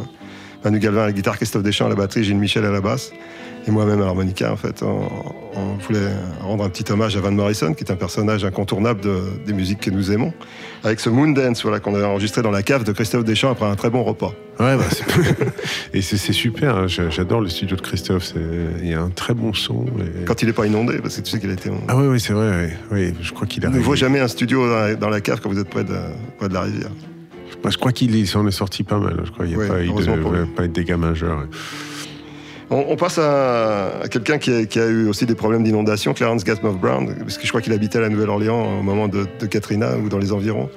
Manu 0.67 0.79
Galvin 0.79 1.03
à 1.03 1.05
la 1.05 1.11
guitare, 1.13 1.37
Christophe 1.37 1.63
Deschamps 1.63 1.85
à 1.85 1.89
la 1.89 1.95
batterie, 1.95 2.25
Gilles 2.25 2.35
Michel 2.37 2.65
à 2.65 2.71
la 2.71 2.81
basse 2.81 3.11
et 3.65 3.71
moi-même 3.71 4.01
à 4.01 4.05
l'harmonica. 4.05 4.51
En 4.51 4.57
fait, 4.57 4.83
on, 4.83 5.07
on 5.55 5.75
voulait 5.77 6.09
rendre 6.41 6.65
un 6.65 6.69
petit 6.69 6.89
hommage 6.91 7.15
à 7.15 7.21
Van 7.21 7.31
Morrison, 7.31 7.73
qui 7.73 7.85
est 7.85 7.91
un 7.91 7.95
personnage 7.95 8.43
incontournable 8.43 8.99
de- 8.99 9.21
des 9.45 9.53
musiques 9.53 9.79
que 9.79 9.89
nous 9.91 10.11
aimons, 10.11 10.33
avec 10.83 10.99
ce 10.99 11.09
Moon 11.09 11.29
Dance 11.29 11.61
voilà, 11.63 11.79
qu'on 11.79 11.95
avait 11.95 12.03
enregistré 12.03 12.41
dans 12.41 12.51
la 12.51 12.63
cave 12.63 12.83
de 12.83 12.91
Christophe 12.91 13.23
Deschamps 13.23 13.51
après 13.51 13.65
un 13.65 13.75
très 13.75 13.89
bon 13.89 14.03
repas. 14.03 14.33
Ouais, 14.59 14.75
bah, 14.75 14.83
et 15.93 16.01
c'est 16.01 16.17
super. 16.33 16.75
hein. 16.75 16.87
J'a- 16.87 17.09
J'adore 17.09 17.39
le 17.39 17.47
studio 17.47 17.77
de 17.77 17.81
Christophe. 17.81 18.33
Il 18.81 18.89
y 18.89 18.93
a 18.93 19.01
un 19.01 19.09
très 19.09 19.33
bon 19.33 19.53
son. 19.53 19.85
et- 19.99 20.25
Quand 20.25 20.41
il 20.41 20.47
n'est 20.47 20.53
pas 20.53 20.65
inondé, 20.65 20.97
parce 21.01 21.15
que 21.15 21.21
tu 21.21 21.31
sais 21.31 21.39
qu'il 21.39 21.49
a 21.49 21.53
été. 21.53 21.69
Ah 21.87 21.95
oui, 21.95 22.07
oui, 22.07 22.19
c'est 22.19 22.33
vrai. 22.33 22.77
Oui, 22.91 23.13
je 23.21 23.31
crois 23.31 23.47
qu'il 23.47 23.65
a. 23.65 23.69
Il 23.69 23.75
ne 23.75 23.79
vaut 23.79 23.95
jamais 23.95 24.19
un 24.19 24.27
studio 24.27 24.67
dans 24.67 24.75
la, 24.75 24.95
dans 24.95 25.09
la 25.09 25.21
cave 25.21 25.39
quand 25.41 25.49
vous 25.49 25.59
êtes 25.59 25.69
près 25.69 25.83
de, 25.85 25.95
près 26.37 26.49
de 26.49 26.53
la 26.53 26.61
rivière. 26.61 26.89
Moi, 27.63 27.71
je 27.71 27.77
crois 27.77 27.91
qu'il 27.91 28.27
s'en 28.27 28.47
est 28.47 28.51
sorti 28.51 28.83
pas 28.83 28.97
mal. 28.99 29.21
Je 29.25 29.31
crois 29.31 29.45
qu'il 29.45 29.55
n'y 29.57 29.61
a 29.63 29.65
Ouais, 29.65 29.67
pas, 29.67 29.83
eu 29.83 29.87
de, 29.87 30.45
pas 30.55 30.65
eu 30.65 30.67
dégâts 30.69 30.95
majeurs. 30.95 31.45
On, 32.69 32.85
on 32.89 32.95
passe 32.97 33.17
à, 33.17 33.99
à 34.03 34.07
quelqu'un 34.09 34.37
qui, 34.37 34.51
a- 34.51 34.65
qui 34.65 34.79
a 34.79 34.85
eu 34.87 35.07
aussi 35.07 35.25
des 35.25 35.35
problèmes 35.35 35.63
d'inondation, 35.63 36.13
Clarence 36.13 36.43
Gassmuff 36.43 36.75
Brown, 36.77 37.13
parce 37.19 37.37
que 37.37 37.43
je 37.43 37.49
crois 37.49 37.61
qu'il 37.61 37.73
habitait 37.73 37.97
à 37.97 38.01
la 38.01 38.09
Nouvelle-Orléans 38.09 38.79
au 38.79 38.83
moment 38.83 39.07
de, 39.07 39.25
de 39.39 39.45
Katrina 39.45 39.97
ou 39.97 40.09
dans 40.09 40.17
les 40.17 40.31
environs. 40.33 40.69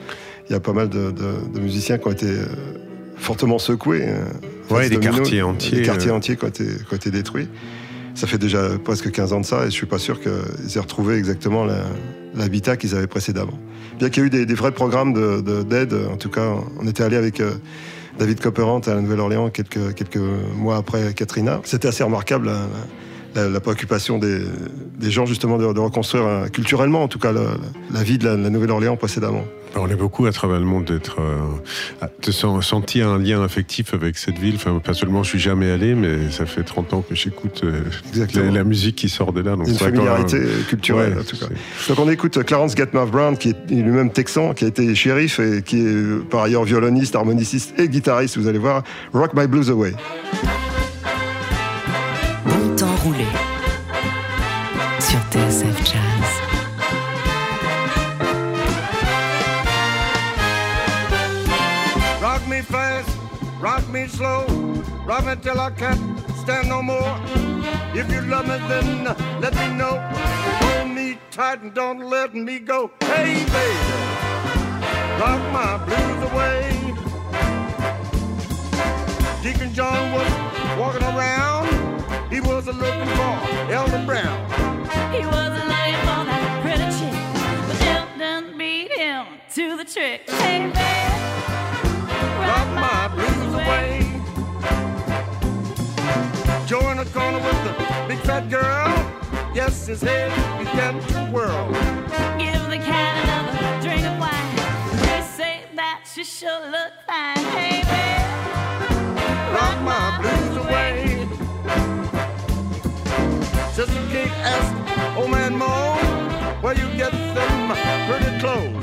Il 0.48 0.52
y 0.52 0.56
a 0.56 0.60
pas 0.60 0.72
mal 0.72 0.88
de, 0.88 1.10
de- 1.10 1.52
de 1.52 1.60
musiciens 1.60 1.98
qui 1.98 2.06
ont 2.08 2.12
été 2.12 2.26
euh, 2.26 2.44
fortement 3.16 3.58
secoués. 3.58 4.04
euh, 4.06 4.24
Ouais, 4.70 4.88
des 4.88 4.94
domino, 4.96 5.16
quartiers 5.16 5.42
entiers, 5.42 5.78
Des 5.78 5.82
quartiers 5.82 6.10
euh. 6.10 6.14
entiers 6.14 6.36
qui 6.36 6.44
ont, 6.44 6.48
été, 6.48 6.64
qui 6.64 6.92
ont 6.92 6.96
été 6.96 7.10
détruits. 7.10 7.48
Ça 8.14 8.26
fait 8.28 8.38
déjà 8.38 8.68
presque 8.84 9.10
15 9.10 9.32
ans 9.32 9.40
de 9.40 9.44
ça 9.46 9.62
et 9.62 9.66
je 9.66 9.70
suis 9.70 9.86
pas 9.86 9.98
sûr 9.98 10.20
qu'ils 10.20 10.30
aient 10.76 10.80
retrouvé 10.80 11.16
exactement 11.16 11.64
la- 11.64 11.84
l'habitat 12.34 12.76
qu'ils 12.76 12.94
avaient 12.94 13.06
précédemment. 13.06 13.58
Bien 13.98 14.08
qu'il 14.08 14.22
y 14.22 14.26
ait 14.26 14.28
eu 14.28 14.30
des, 14.30 14.46
vrais 14.54 14.72
programmes 14.72 15.12
de- 15.12 15.40
de- 15.40 15.62
d'aide, 15.62 15.94
en 16.10 16.16
tout 16.16 16.30
cas, 16.30 16.54
on 16.80 16.86
était 16.86 17.02
allé 17.02 17.16
avec 17.16 17.40
euh, 17.40 17.52
David 18.18 18.40
Copperant 18.40 18.80
à 18.80 18.94
la 18.94 19.00
Nouvelle-Orléans 19.00 19.50
quelques, 19.50 19.94
mois 20.56 20.76
après 20.76 21.12
Katrina. 21.14 21.60
C'était 21.64 21.88
assez 21.88 22.02
remarquable 22.04 22.46
la, 22.48 22.66
la- 23.34 23.48
la 23.48 23.60
préoccupation 23.60 24.18
des, 24.18 24.40
des 24.98 25.10
gens 25.10 25.26
justement 25.26 25.58
de, 25.58 25.72
de 25.72 25.80
reconstruire 25.80 26.26
euh, 26.26 26.46
culturellement 26.48 27.02
en 27.02 27.08
tout 27.08 27.18
cas 27.18 27.32
la, 27.32 27.42
la 27.92 28.02
vie 28.02 28.18
de 28.18 28.26
la, 28.26 28.36
la 28.36 28.50
Nouvelle-Orléans 28.50 28.96
précédemment. 28.96 29.44
On 29.76 29.86
est 29.88 29.94
beaucoup 29.94 30.26
à 30.26 30.32
travers 30.32 30.58
le 30.58 30.64
monde 30.64 30.86
d'être, 30.86 31.20
euh, 31.20 31.36
de 32.26 32.32
sen- 32.32 32.60
sentir 32.60 33.06
un 33.08 33.18
lien 33.20 33.40
affectif 33.44 33.94
avec 33.94 34.18
cette 34.18 34.36
ville. 34.36 34.56
Enfin, 34.56 34.80
personnellement, 34.82 35.22
je 35.22 35.28
suis 35.28 35.38
jamais 35.38 35.70
allé, 35.70 35.94
mais 35.94 36.28
ça 36.32 36.44
fait 36.44 36.64
30 36.64 36.92
ans 36.92 37.04
que 37.08 37.14
j'écoute 37.14 37.60
euh, 37.62 37.82
la, 38.34 38.50
la 38.50 38.64
musique 38.64 38.96
qui 38.96 39.08
sort 39.08 39.32
de 39.32 39.42
là. 39.42 39.54
Donc 39.54 39.68
Une 39.68 39.74
un- 39.74 39.78
familiarité 39.78 40.40
culturelle 40.68 41.12
Ouais, 41.14 41.20
en 41.20 41.24
tout 41.24 41.36
cas. 41.36 41.46
c'est- 41.78 41.88
Donc 41.94 42.04
on 42.04 42.10
écoute 42.10 42.42
Clarence 42.42 42.74
Gatmuff 42.74 43.12
Brown 43.12 43.36
qui 43.38 43.50
est 43.50 43.70
lui-même 43.70 44.10
texan, 44.10 44.54
qui 44.54 44.64
a 44.64 44.68
été 44.68 44.92
shérif 44.96 45.38
et 45.38 45.62
qui 45.62 45.78
est 45.86 46.28
par 46.28 46.42
ailleurs 46.42 46.64
violoniste, 46.64 47.14
harmoniciste 47.14 47.78
et 47.78 47.88
guitariste, 47.88 48.38
vous 48.38 48.48
allez 48.48 48.58
voir, 48.58 48.82
Rock 49.12 49.34
My 49.36 49.46
Blues 49.46 49.70
Away. 49.70 49.92
Bon 52.44 52.74
temps 52.76 52.89
roulé 53.02 53.26
sur 54.98 55.18
TSF 55.30 55.76
Jazz. 55.84 56.30
Rock 62.20 62.46
me 62.48 62.62
fast, 62.62 63.08
rock 63.60 63.88
me 63.88 64.06
slow, 64.06 64.46
rock 65.06 65.24
me 65.24 65.34
till 65.42 65.58
I 65.60 65.70
can't 65.70 66.00
stand 66.42 66.68
no 66.68 66.82
more. 66.82 67.16
If 67.94 68.10
you 68.12 68.20
love 68.22 68.46
me, 68.46 68.58
then 68.68 69.04
let 69.40 69.54
me 69.54 69.68
know. 69.76 69.98
Hold 70.60 70.90
me 70.90 71.18
tight 71.30 71.62
and 71.62 71.72
don't 71.74 72.10
let 72.10 72.34
me 72.34 72.58
go. 72.58 72.90
Hey, 73.00 73.44
baby, 73.46 73.96
rock 75.18 75.40
my 75.52 75.78
blues 75.86 76.30
away. 76.30 76.76
Deacon 79.42 79.72
John 79.72 80.12
was 80.12 80.30
walking 80.78 81.02
around. 81.02 81.79
He 82.30 82.40
was 82.40 82.68
a 82.68 82.72
looking 82.72 83.08
for 83.16 83.72
Elder 83.72 84.06
Brown. 84.06 84.38
He 85.12 85.26
was 85.26 85.34
a 85.34 85.64
looking 85.66 85.98
for 86.06 86.22
that 86.30 86.62
pretty 86.62 86.88
chick, 86.96 87.18
but 87.66 87.78
Elton 87.88 88.56
beat 88.56 88.92
him 88.92 89.26
to 89.54 89.76
the 89.76 89.84
trick. 89.84 90.30
Hey, 90.30 90.70
baby, 90.70 90.78
rock 92.46 92.68
my 92.78 93.08
blues 93.08 93.54
away. 93.54 94.06
Joe 96.68 96.90
in 96.90 96.98
the 96.98 97.04
corner 97.12 97.38
with 97.38 97.64
the 97.64 97.72
big 98.06 98.18
fat 98.20 98.48
girl. 98.48 98.94
Yes, 99.52 99.88
his 99.88 100.00
head 100.00 100.30
began 100.56 101.00
to 101.00 101.32
whirl. 101.32 101.66
Give 102.38 102.62
the 102.70 102.78
cat 102.78 103.24
another 103.24 103.82
drink 103.82 104.06
of 104.06 104.16
wine. 104.20 104.56
They 105.02 105.22
say 105.22 105.64
that 105.74 106.08
she 106.14 106.22
sure 106.22 106.60
look 106.70 106.92
fine. 107.08 107.38
Hey, 107.58 107.82
baby, 107.90 108.22
rock 109.52 109.82
my 109.82 110.16
blues 110.20 110.56
away. 110.64 111.19
Sister 113.80 114.06
Kate 114.12 114.30
asked 114.44 115.16
old 115.16 115.28
oh, 115.28 115.28
man 115.28 115.56
Mo, 115.56 115.96
where 116.60 116.74
you 116.74 116.86
get 116.98 117.12
them 117.12 117.70
pretty 118.06 118.38
clothes? 118.38 118.76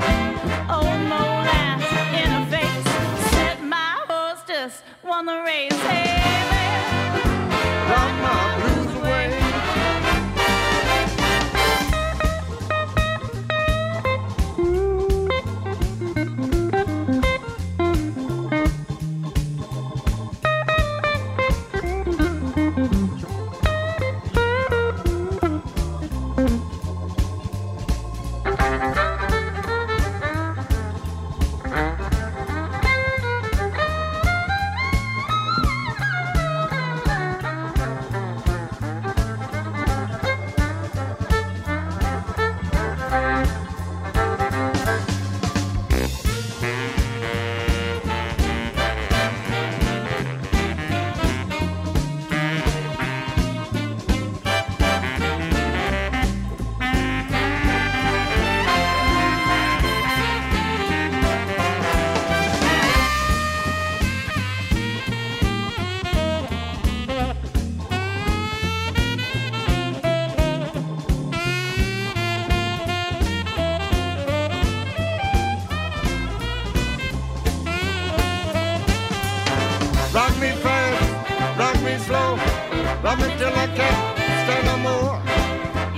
Oh, 0.68 0.78
old 0.78 1.00
mole 1.06 1.46
ass 1.46 1.86
in 2.20 2.28
her 2.28 2.46
face 2.50 3.30
said 3.30 3.62
my 3.62 4.02
hostess 4.08 4.82
won 5.04 5.26
the 5.26 5.40
race. 5.42 5.72
Hey, 5.82 6.47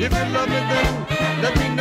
If 0.03 0.11
you 0.15 0.33
love 0.33 0.49
me, 0.49 0.55
then 0.55 1.43
let 1.43 1.59
me 1.59 1.75
know. 1.75 1.80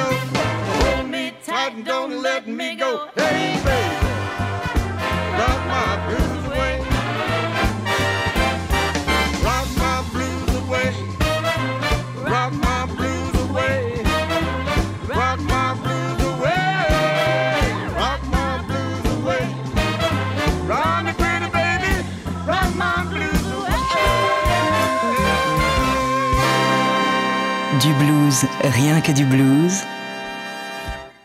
Rien 28.91 29.01
que 29.01 29.11
du 29.11 29.25
blues. 29.25 29.83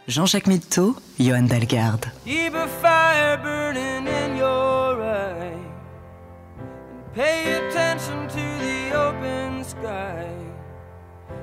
Jean-Jacques 0.06 0.46
Mitteau, 0.48 0.96
Johan 1.18 1.44
Dalgarde. 1.44 2.06
Keep 2.24 2.54
a 2.54 2.68
fire 2.68 3.38
burning 3.38 4.06
in 4.06 4.36
your 4.36 5.02
eye. 5.02 5.56
Pay 7.14 7.54
attention 7.54 8.28
to 8.28 8.44
the 8.64 8.94
open 8.94 9.64
sky. 9.64 10.28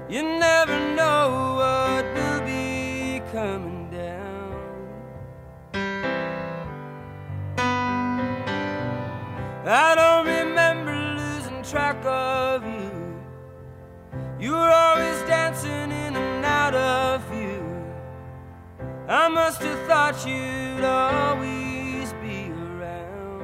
You 0.10 0.22
never 0.22 0.78
know 0.96 1.56
what 1.58 2.06
will 2.14 2.42
be 2.46 3.22
coming 3.34 3.81
must 19.34 19.62
have 19.62 19.88
thought 19.88 20.26
you'd 20.28 20.84
always 20.84 22.12
be 22.22 22.52
around. 22.52 23.44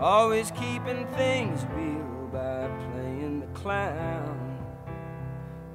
Always 0.00 0.50
keeping 0.52 1.06
things 1.08 1.66
real 1.74 2.28
by 2.32 2.68
playing 2.90 3.40
the 3.40 3.46
clown. 3.58 4.58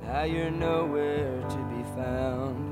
Now 0.02 0.24
you're 0.24 0.52
nowhere 0.52 1.42
to 1.42 1.58
be 1.76 1.84
found. 1.96 2.71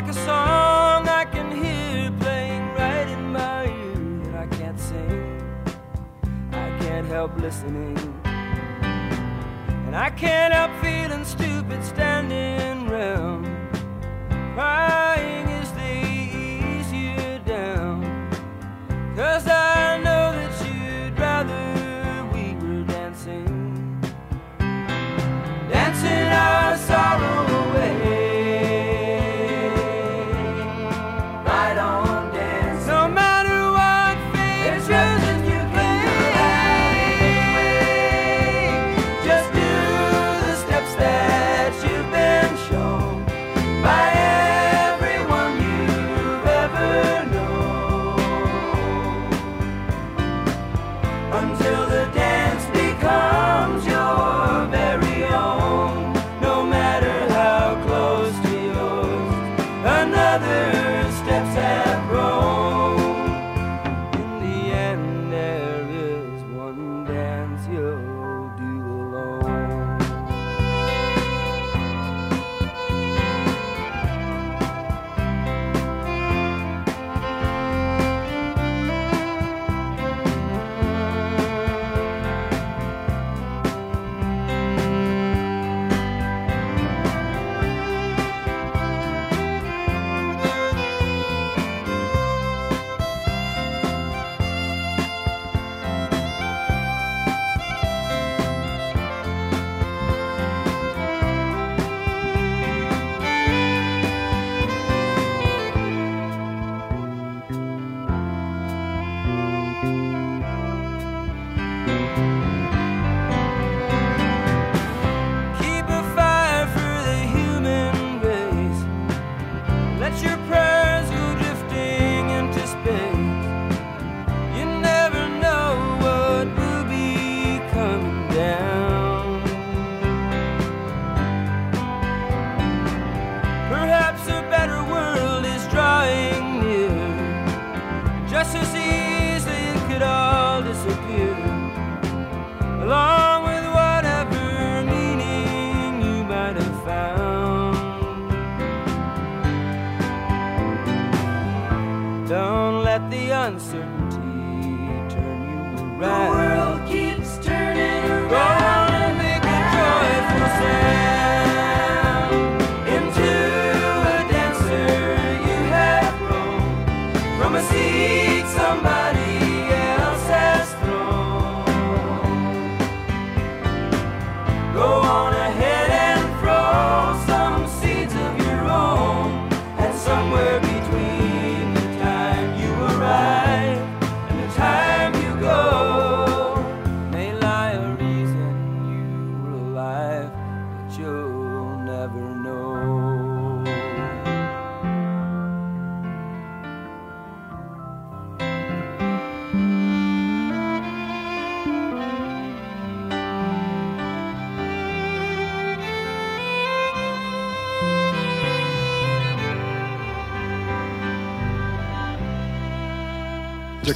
Like 0.00 0.08
a 0.08 0.14
song 0.14 1.06
I 1.08 1.26
can 1.30 1.50
hear 1.62 2.10
playing 2.20 2.66
right 2.72 3.06
in 3.06 3.32
my 3.32 3.66
ear 3.66 4.22
that 4.22 4.34
I 4.34 4.46
can't 4.56 4.80
sing. 4.80 5.42
I 6.52 6.78
can't 6.80 7.06
help 7.06 7.36
listening. 7.36 7.98
And 8.24 9.94
I 9.94 10.08
can't 10.08 10.54
help 10.54 10.72
feeling 10.82 11.22
stupid 11.26 11.84
standing 11.84 12.88
round. 12.88 13.46
Crying 14.54 15.09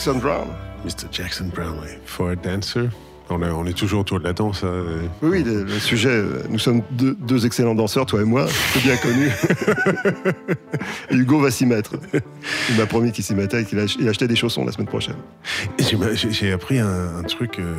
Jackson 0.04 0.18
Brown. 0.20 0.48
Mr. 0.84 1.06
Jackson 1.10 1.44
Brown, 1.54 1.78
oui. 1.80 1.88
For 2.04 2.28
a 2.28 2.36
Dancer. 2.36 2.90
On, 3.30 3.40
est- 3.42 3.48
on 3.50 3.64
est 3.64 3.72
toujours 3.72 4.00
autour 4.02 4.18
de 4.18 4.24
la 4.24 4.34
danse. 4.34 4.62
hein. 4.62 4.84
Oui, 5.22 5.42
le, 5.42 5.64
le 5.64 5.78
sujet, 5.78 6.10
euh, 6.10 6.42
nous 6.50 6.58
sommes 6.58 6.82
deux, 6.90 7.16
deux 7.18 7.46
excellents 7.46 7.74
danseurs, 7.74 8.04
toi 8.04 8.20
et 8.20 8.24
moi, 8.24 8.46
c'est 8.74 8.82
bien 8.82 8.96
connu. 8.98 9.30
Et 11.10 11.14
Hugo 11.14 11.40
va 11.40 11.50
s'y 11.50 11.64
mettre. 11.64 11.92
Il 12.68 12.76
m'a 12.76 12.84
promis 12.84 13.12
qu'il 13.12 13.24
s'y 13.24 13.34
mettait 13.34 13.62
et 13.62 13.64
qu'il 13.64 13.78
ach- 13.78 13.96
il 13.98 14.06
achetait 14.06 14.28
des 14.28 14.36
chaussons 14.36 14.66
la 14.66 14.72
semaine 14.72 14.86
prochaine. 14.88 15.16
J'ai- 15.78 16.52
appris 16.52 16.78
un, 16.80 17.16
un 17.18 17.22
truc 17.22 17.58
euh, 17.58 17.72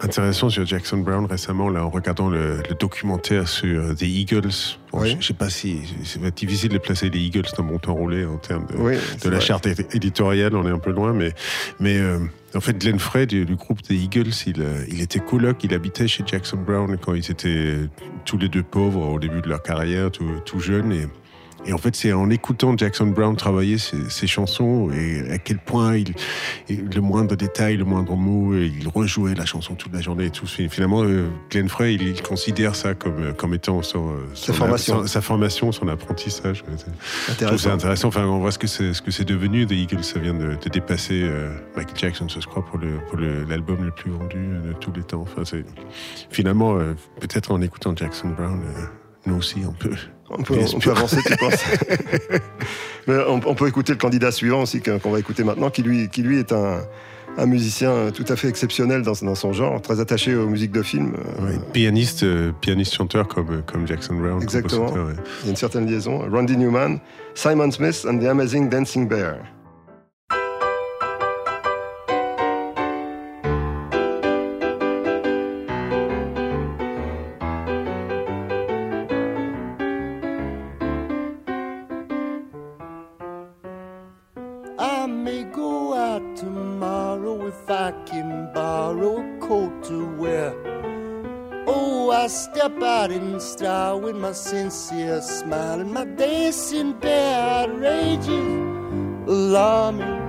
intéressant 0.00 0.50
sur 0.50 0.66
Jackson 0.66 0.98
Brown 0.98 1.24
récemment, 1.26 1.68
là, 1.68 1.84
en 1.84 1.90
regardant 1.90 2.28
le, 2.28 2.56
le 2.68 2.74
documentaire 2.78 3.48
sur 3.48 3.80
euh, 3.82 3.94
The 3.94 4.02
Eagles. 4.02 4.50
Bon, 4.92 5.04
Je 5.04 5.16
je 5.20 5.26
sais 5.26 5.34
pas 5.34 5.48
si 5.50 5.78
c'est 6.04 6.20
difficile 6.34 6.70
de 6.70 6.78
placer 6.78 7.08
les 7.10 7.18
Eagles 7.20 7.46
dans 7.56 7.62
mon 7.64 7.78
temps 7.78 7.94
roulé 7.94 8.24
en 8.24 8.36
termes 8.36 8.66
de, 8.66 8.74
Oui, 8.76 8.94
de 9.22 9.28
la 9.30 9.36
vrai. 9.36 9.46
charte 9.46 9.66
éditoriale, 9.94 10.54
on 10.54 10.66
est 10.66 10.70
un 10.70 10.78
peu 10.78 10.90
loin, 10.92 11.12
mais, 11.12 11.32
mais 11.80 11.98
euh, 11.98 12.18
en 12.54 12.60
fait, 12.60 12.78
Glenn 12.78 12.98
Frey 12.98 13.26
du, 13.26 13.44
du 13.44 13.56
groupe 13.56 13.82
The 13.82 13.90
Eagles, 13.92 14.32
il, 14.46 14.60
euh, 14.60 14.84
il 14.88 15.00
était 15.00 15.20
coloc, 15.20 15.64
il 15.64 15.72
habitait 15.74 16.08
chez 16.08 16.24
Jackson 16.26 16.58
Brown 16.58 16.96
quand 16.98 17.14
ils 17.14 17.30
étaient 17.30 17.76
tous 18.24 18.38
les 18.38 18.48
deux 18.48 18.62
pauvres 18.62 19.06
au 19.12 19.18
début 19.18 19.40
de 19.40 19.48
leur 19.48 19.62
carrière, 19.62 20.10
tout, 20.10 20.30
tout 20.44 20.60
jeunes. 20.60 20.92
Et, 20.92 21.06
et 21.66 21.72
en 21.72 21.78
fait, 21.78 21.96
c'est 21.96 22.12
en 22.12 22.30
écoutant 22.30 22.76
Jackson 22.76 23.06
Brown 23.06 23.36
travailler 23.36 23.78
ses, 23.78 24.08
ses 24.08 24.26
chansons 24.26 24.90
et 24.92 25.30
à 25.30 25.38
quel 25.38 25.58
point 25.58 25.96
il, 25.96 26.14
le 26.68 27.00
moindre 27.00 27.34
détail, 27.36 27.76
le 27.76 27.84
moindre 27.84 28.14
mot, 28.16 28.54
il 28.54 28.86
rejouait 28.88 29.34
la 29.34 29.44
chanson 29.46 29.74
toute 29.74 29.92
la 29.92 30.00
journée 30.00 30.26
et 30.26 30.30
tout. 30.30 30.46
Finalement, 30.46 31.02
euh, 31.04 31.26
Glenn 31.50 31.68
Frey, 31.68 31.94
il, 31.94 32.02
il 32.02 32.22
considère 32.22 32.74
ça 32.76 32.94
comme, 32.94 33.34
comme 33.34 33.54
étant 33.54 33.82
son, 33.82 34.10
euh, 34.10 34.12
son- 34.34 34.52
formation. 34.52 35.00
son- 35.02 35.06
sa 35.06 35.20
formation, 35.20 35.72
son 35.72 35.88
apprentissage. 35.88 36.64
Intéressant. 37.28 37.58
c'est 37.58 37.70
intéressant. 37.70 38.08
Enfin, 38.08 38.24
on 38.26 38.38
voit 38.38 38.52
ce 38.52 38.58
que 38.58 38.66
c'est, 38.66 38.92
ce 38.94 39.02
que 39.02 39.10
c'est 39.10 39.24
devenu. 39.24 39.66
The 39.66 39.72
Eagles, 39.72 40.04
ça 40.04 40.18
vient 40.20 40.34
de, 40.34 40.56
de 40.62 40.68
dépasser 40.70 41.20
euh, 41.22 41.50
Michael 41.76 41.96
Jackson, 41.98 42.26
je 42.28 42.46
crois, 42.46 42.64
pour 42.64 42.78
le, 42.78 42.98
pour 43.08 43.18
le- 43.18 43.44
l'album 43.44 43.84
le, 43.84 43.90
plus 43.90 44.10
vendu 44.10 44.36
de 44.36 44.72
tous 44.80 44.92
les 44.92 45.02
temps. 45.02 45.22
Enfin, 45.22 45.42
c'est 45.44 45.64
finalement 46.30 46.76
euh, 46.76 46.94
peut-être 47.20 47.50
en 47.50 47.60
écoutant 47.60 47.94
Jackson 47.96 48.28
Brown, 48.28 48.60
euh, 48.64 48.82
nous 49.26 49.36
aussi, 49.36 49.62
on 49.66 49.72
peut. 49.72 49.96
On 50.30 50.42
peut, 50.42 50.54
on 50.74 50.78
peut 50.78 50.90
avancer, 50.90 51.18
tu 51.24 51.36
penses? 51.36 51.64
Mais 53.06 53.16
on, 53.28 53.40
on 53.46 53.54
peut 53.54 53.68
écouter 53.68 53.92
le 53.92 53.98
candidat 53.98 54.32
suivant 54.32 54.62
aussi, 54.62 54.80
qu'on 54.80 55.10
va 55.10 55.18
écouter 55.20 55.44
maintenant, 55.44 55.70
qui 55.70 55.82
lui, 55.82 56.08
qui 56.08 56.22
lui 56.22 56.38
est 56.40 56.52
un, 56.52 56.80
un 57.38 57.46
musicien 57.46 58.10
tout 58.12 58.24
à 58.28 58.34
fait 58.36 58.48
exceptionnel 58.48 59.02
dans, 59.02 59.12
dans 59.22 59.34
son 59.34 59.52
genre, 59.52 59.80
très 59.80 60.00
attaché 60.00 60.34
aux 60.34 60.48
musiques 60.48 60.72
de 60.72 60.82
films. 60.82 61.14
euh, 61.16 61.56
pianiste, 61.72 62.24
euh, 62.24 62.50
pianiste 62.60 62.94
chanteur 62.94 63.28
comme, 63.28 63.62
comme 63.62 63.86
Jackson 63.86 64.14
Brown. 64.14 64.42
Exactement. 64.42 64.92
ouais. 64.92 65.12
Il 65.42 65.46
y 65.46 65.48
a 65.48 65.50
une 65.50 65.56
certaine 65.56 65.86
liaison. 65.86 66.28
Randy 66.30 66.56
Newman, 66.56 66.98
Simon 67.34 67.70
Smith 67.70 68.04
and 68.08 68.18
the 68.18 68.24
Amazing 68.26 68.68
Dancing 68.68 69.08
Bear. 69.08 69.36
Sincere 94.86 95.20
smile 95.20 95.80
and 95.80 95.92
my 95.92 96.04
dancing 96.04 96.92
bear 97.00 97.64
outrageous, 97.64 98.28
alarming, 99.26 100.20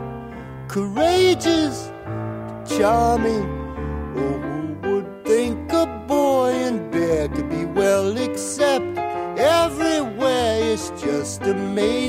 courageous, 0.68 1.92
charming. 2.66 3.46
Oh, 4.16 4.40
who 4.82 4.96
would 4.96 5.26
think 5.26 5.72
a 5.74 5.86
boy 6.08 6.54
in 6.54 6.90
bear 6.90 7.28
could 7.30 7.50
be 7.50 7.66
well 7.66 8.18
accepted 8.18 8.98
everywhere? 9.38 10.74
It's 10.74 10.90
just 11.02 11.44
amazing 11.44 12.07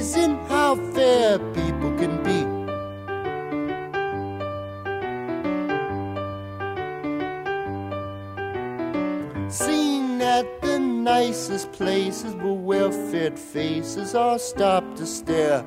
well-fed 13.28 13.38
faces 13.38 14.14
all 14.14 14.38
stop 14.38 14.84
to 14.96 15.06
stare. 15.06 15.62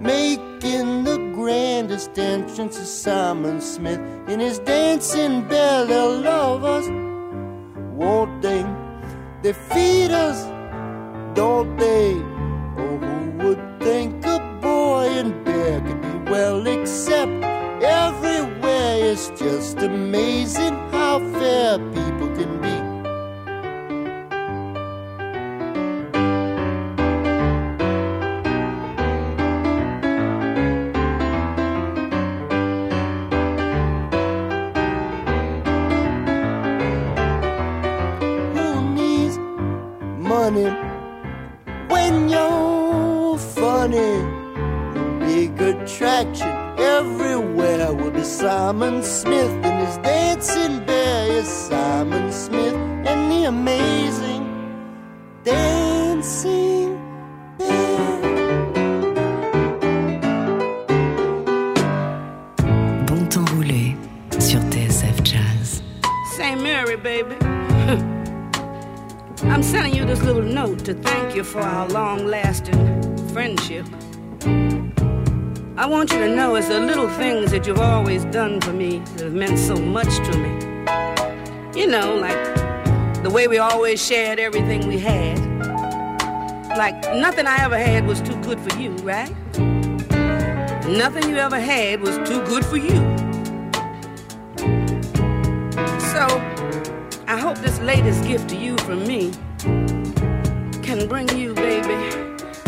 Making 0.00 1.04
the 1.04 1.18
grandest 1.34 2.18
entrance 2.18 2.78
is 2.78 2.88
Simon 2.88 3.60
Smith 3.60 4.00
in 4.28 4.40
his 4.40 4.58
dancing 4.60 5.46
bear. 5.48 5.84
They'll 5.84 6.20
love 6.20 6.64
us, 6.64 6.86
won't 7.94 8.42
they? 8.42 8.64
They 9.42 9.52
feed 9.52 10.10
us, 10.10 10.44
don't 11.34 11.76
they? 11.76 12.14
Oh, 12.78 12.98
who 12.98 13.48
would 13.48 13.80
think 13.80 14.24
a 14.24 14.38
boy 14.60 15.08
in 15.18 15.44
bear 15.44 15.80
could 15.80 16.00
be 16.00 16.30
well 16.30 16.66
accepted 16.66 17.82
everywhere? 17.82 19.12
It's 19.12 19.28
just 19.30 19.78
amazing 19.78 20.69
things 77.30 77.52
that 77.52 77.64
you've 77.64 77.78
always 77.78 78.24
done 78.26 78.60
for 78.60 78.72
me 78.72 78.98
that 79.14 79.26
have 79.26 79.32
meant 79.32 79.56
so 79.56 79.76
much 79.76 80.12
to 80.16 80.36
me. 80.36 80.50
You 81.80 81.86
know, 81.86 82.16
like 82.16 82.42
the 83.22 83.30
way 83.30 83.46
we 83.46 83.58
always 83.58 84.04
shared 84.04 84.40
everything 84.40 84.88
we 84.88 84.98
had. 84.98 85.38
Like 86.76 86.96
nothing 87.14 87.46
I 87.46 87.58
ever 87.62 87.78
had 87.78 88.04
was 88.04 88.20
too 88.20 88.34
good 88.42 88.58
for 88.58 88.76
you, 88.76 88.90
right? 89.12 89.30
Nothing 90.88 91.30
you 91.30 91.36
ever 91.36 91.60
had 91.60 92.00
was 92.00 92.16
too 92.28 92.42
good 92.46 92.64
for 92.64 92.78
you. 92.78 92.98
So, 96.12 96.24
I 97.28 97.38
hope 97.38 97.58
this 97.58 97.78
latest 97.78 98.24
gift 98.24 98.48
to 98.48 98.56
you 98.56 98.76
from 98.78 99.06
me 99.06 99.30
can 100.82 101.06
bring 101.06 101.28
you, 101.38 101.54
baby, 101.54 101.94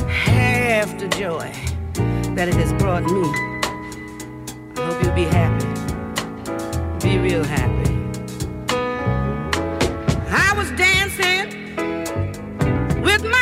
half 0.07 0.97
the 1.01 1.09
joy 1.19 1.51
that 2.37 2.47
it 2.47 2.55
has 2.55 2.73
brought 2.75 3.03
me. 3.03 3.52
Be 5.15 5.25
happy. 5.25 5.67
Be 7.03 7.19
real 7.19 7.45
happy. 7.45 7.93
I 10.31 10.55
was 10.57 10.71
dancing 10.71 11.77
with 13.03 13.23
my 13.23 13.42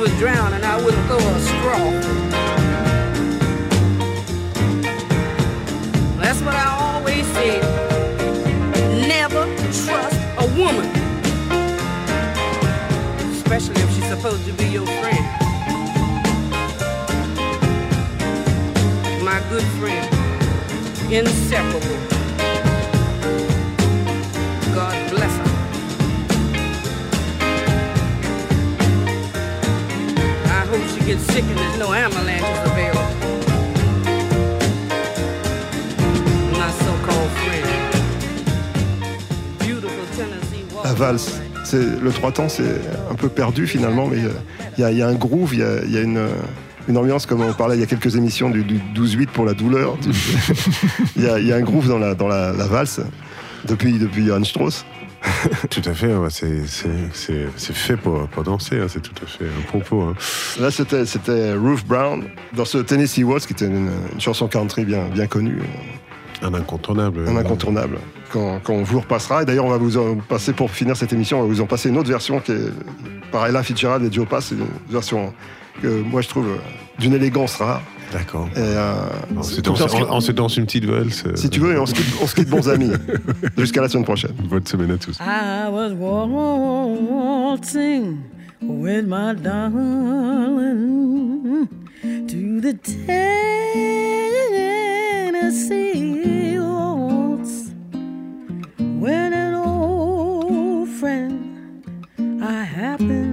was 0.00 0.10
drowning, 0.18 0.64
I 0.64 0.82
wouldn't 0.82 1.06
throw 1.08 1.18
a 1.18 1.40
straw. 1.40 1.90
That's 6.18 6.40
what 6.40 6.54
I 6.54 6.68
always 6.80 7.26
say. 7.34 7.60
Never 9.06 9.44
trust 9.84 10.18
a 10.38 10.46
woman, 10.56 10.86
especially 13.30 13.82
if 13.82 13.94
she's 13.94 14.08
supposed 14.08 14.46
to 14.46 14.54
be 14.54 14.68
your 14.68 14.86
friend. 14.86 15.24
My 19.22 19.42
good 19.50 19.64
friend, 19.78 21.12
inseparable. 21.12 22.19
Gets 31.10 31.32
sick 31.32 31.42
and 31.42 31.58
there's 31.58 31.76
no 31.76 31.92
available. 32.66 33.02
Beautiful 39.58 39.90
Tennessee 40.16 40.64
le 42.00 42.12
trois 42.12 42.30
temps, 42.30 42.48
c'est 42.48 42.62
un 43.10 43.16
peu 43.16 43.28
perdu 43.28 43.66
finalement, 43.66 44.06
mais 44.06 44.22
euh, 44.22 44.30
il 44.78 44.96
y, 44.96 45.02
a- 45.02 45.08
un 45.08 45.14
groove, 45.14 45.52
il 45.54 45.58
y 45.58 45.64
a, 45.64 45.66
euh, 45.66 46.28
une 46.88 46.96
ambiance, 46.96 47.26
comme 47.26 47.40
on 47.40 47.52
parlait 47.54 47.74
il 47.74 47.80
y 47.80 47.82
a 47.82 47.86
quelques 47.86 48.14
émissions 48.14 48.48
du, 48.48 48.62
du 48.62 48.78
12-8 48.94 49.30
pour 49.30 49.44
la 49.44 49.54
douleur. 49.54 49.96
Il 51.16 51.24
y, 51.24 51.52
a, 51.52 51.56
un 51.56 51.62
groove 51.62 51.88
dans 51.88 51.98
la 51.98 52.66
valse, 52.68 53.00
depuis, 53.66 53.98
depuis 53.98 54.24
Johann 54.26 54.44
Strauss. 54.44 54.84
Tout 55.70 55.82
à 55.84 55.94
fait, 55.94 56.14
ouais, 56.14 56.30
c'est- 56.30 56.66
c'est 56.66 56.88
c'est- 57.12 57.46
c'est 57.56 57.74
fait 57.74 57.96
pour, 57.96 58.26
pour 58.28 58.42
danser, 58.42 58.80
hein, 58.80 58.86
c'est 58.88 59.00
tout 59.02 59.14
à 59.22 59.26
fait 59.26 59.44
un 59.46 59.62
propos. 59.68 60.02
hein. 60.02 60.14
Là, 60.60 60.70
c'était, 60.70 61.06
c'était 61.06 61.52
Ruth 61.52 61.86
Brown 61.86 62.24
dans 62.54 62.64
ce 62.64 62.78
Tennessee 62.78 63.22
Waltz, 63.24 63.46
qui 63.46 63.52
était 63.52 63.66
une, 63.66 63.90
une 64.12 64.20
chanson 64.20 64.48
country 64.48 64.84
bien, 64.84 65.04
bien 65.08 65.26
connue. 65.26 65.58
Un 66.42 66.54
incontournable. 66.54 67.26
Un 67.28 67.36
incontournable. 67.36 67.98
Quand, 68.32 68.60
quand 68.64 68.72
on 68.72 68.82
vous 68.82 69.00
repassera, 69.00 69.42
et 69.42 69.44
d'ailleurs, 69.44 69.66
on 69.66 69.70
va 69.70 69.76
vous 69.78 69.98
en 69.98 70.16
passer, 70.16 70.52
pour 70.52 70.70
finir 70.70 70.96
cette 70.96 71.12
émission, 71.12 71.38
on 71.38 71.42
va 71.42 71.48
vous 71.48 71.60
en 71.60 71.66
passer 71.66 71.88
une 71.90 71.98
autre 71.98 72.08
version 72.08 72.40
qui 72.40 72.52
est 72.52 72.72
par 73.30 73.46
Ella 73.46 73.62
Fitzgerald 73.62 74.04
et 74.04 74.12
Joe 74.12 74.26
Pass, 74.26 74.52
une 74.52 74.66
version 74.88 75.32
que 75.82 75.88
moi 75.88 76.20
je 76.22 76.28
trouve 76.28 76.46
euh, 76.48 76.56
d'une 76.98 77.12
élégance 77.14 77.56
rare. 77.56 77.82
D'accord. 78.12 78.48
Euh, 78.56 79.06
On 79.30 79.36
on- 79.40 80.12
on 80.16 80.20
se 80.20 80.32
danse 80.32 80.56
une 80.56 80.64
petite 80.66 80.84
valse. 80.84 81.22
euh, 81.26 81.36
Si 81.36 81.48
tu 81.48 81.60
veux, 81.60 81.74
et 81.74 81.78
on 81.78 81.86
se 81.86 81.94
quitte, 81.94 82.06
on 82.22 82.26
se 82.26 82.34
quitte 82.34 82.48
bons 82.48 82.68
amis. 82.68 82.90
Jusqu'à 83.56 83.80
la 83.82 83.88
semaine 83.88 84.04
prochaine. 84.04 84.32
Bonne 84.48 84.66
semaine 84.66 84.90
à 84.90 84.96
tous. 84.98 85.16
I 85.20 85.68
was 85.70 85.92
waltzing 85.94 87.38
with 88.62 89.06
my 89.06 89.34
darling 89.34 90.58
to 92.26 92.60
the 92.60 92.74
Tennessee 95.22 96.58
waltz 96.58 97.72
when 98.98 99.32
an 99.32 99.54
old 99.54 100.88
friend 100.88 101.32
I 102.42 102.64
happened 102.64 103.29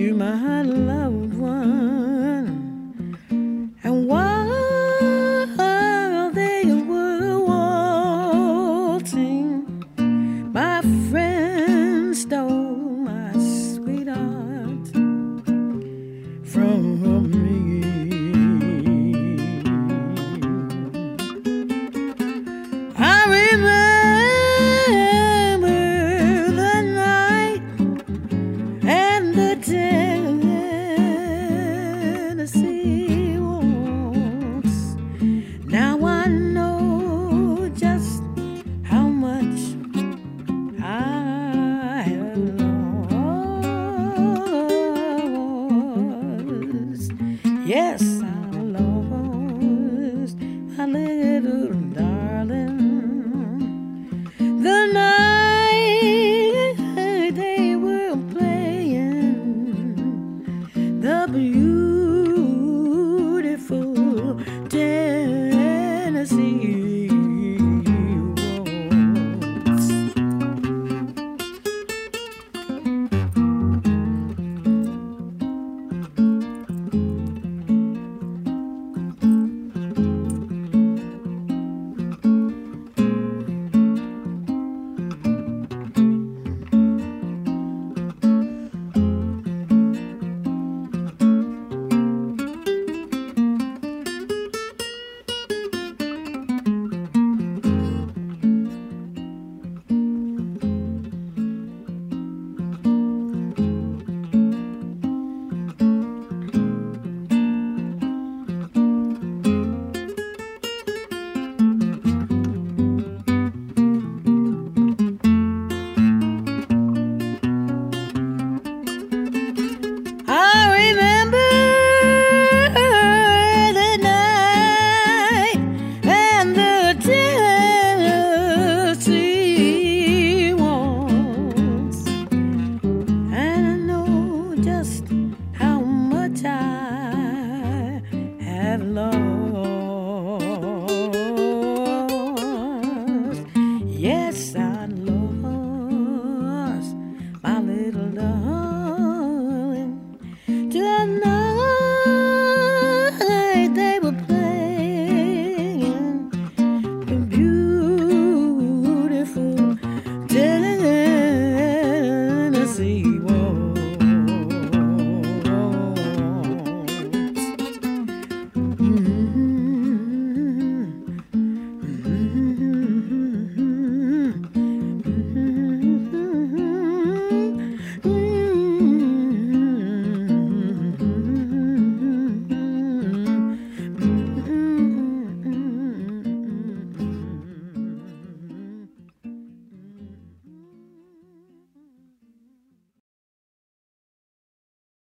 to 0.00 0.14
my 0.14 0.62
loved 0.62 1.34
one 1.34 1.99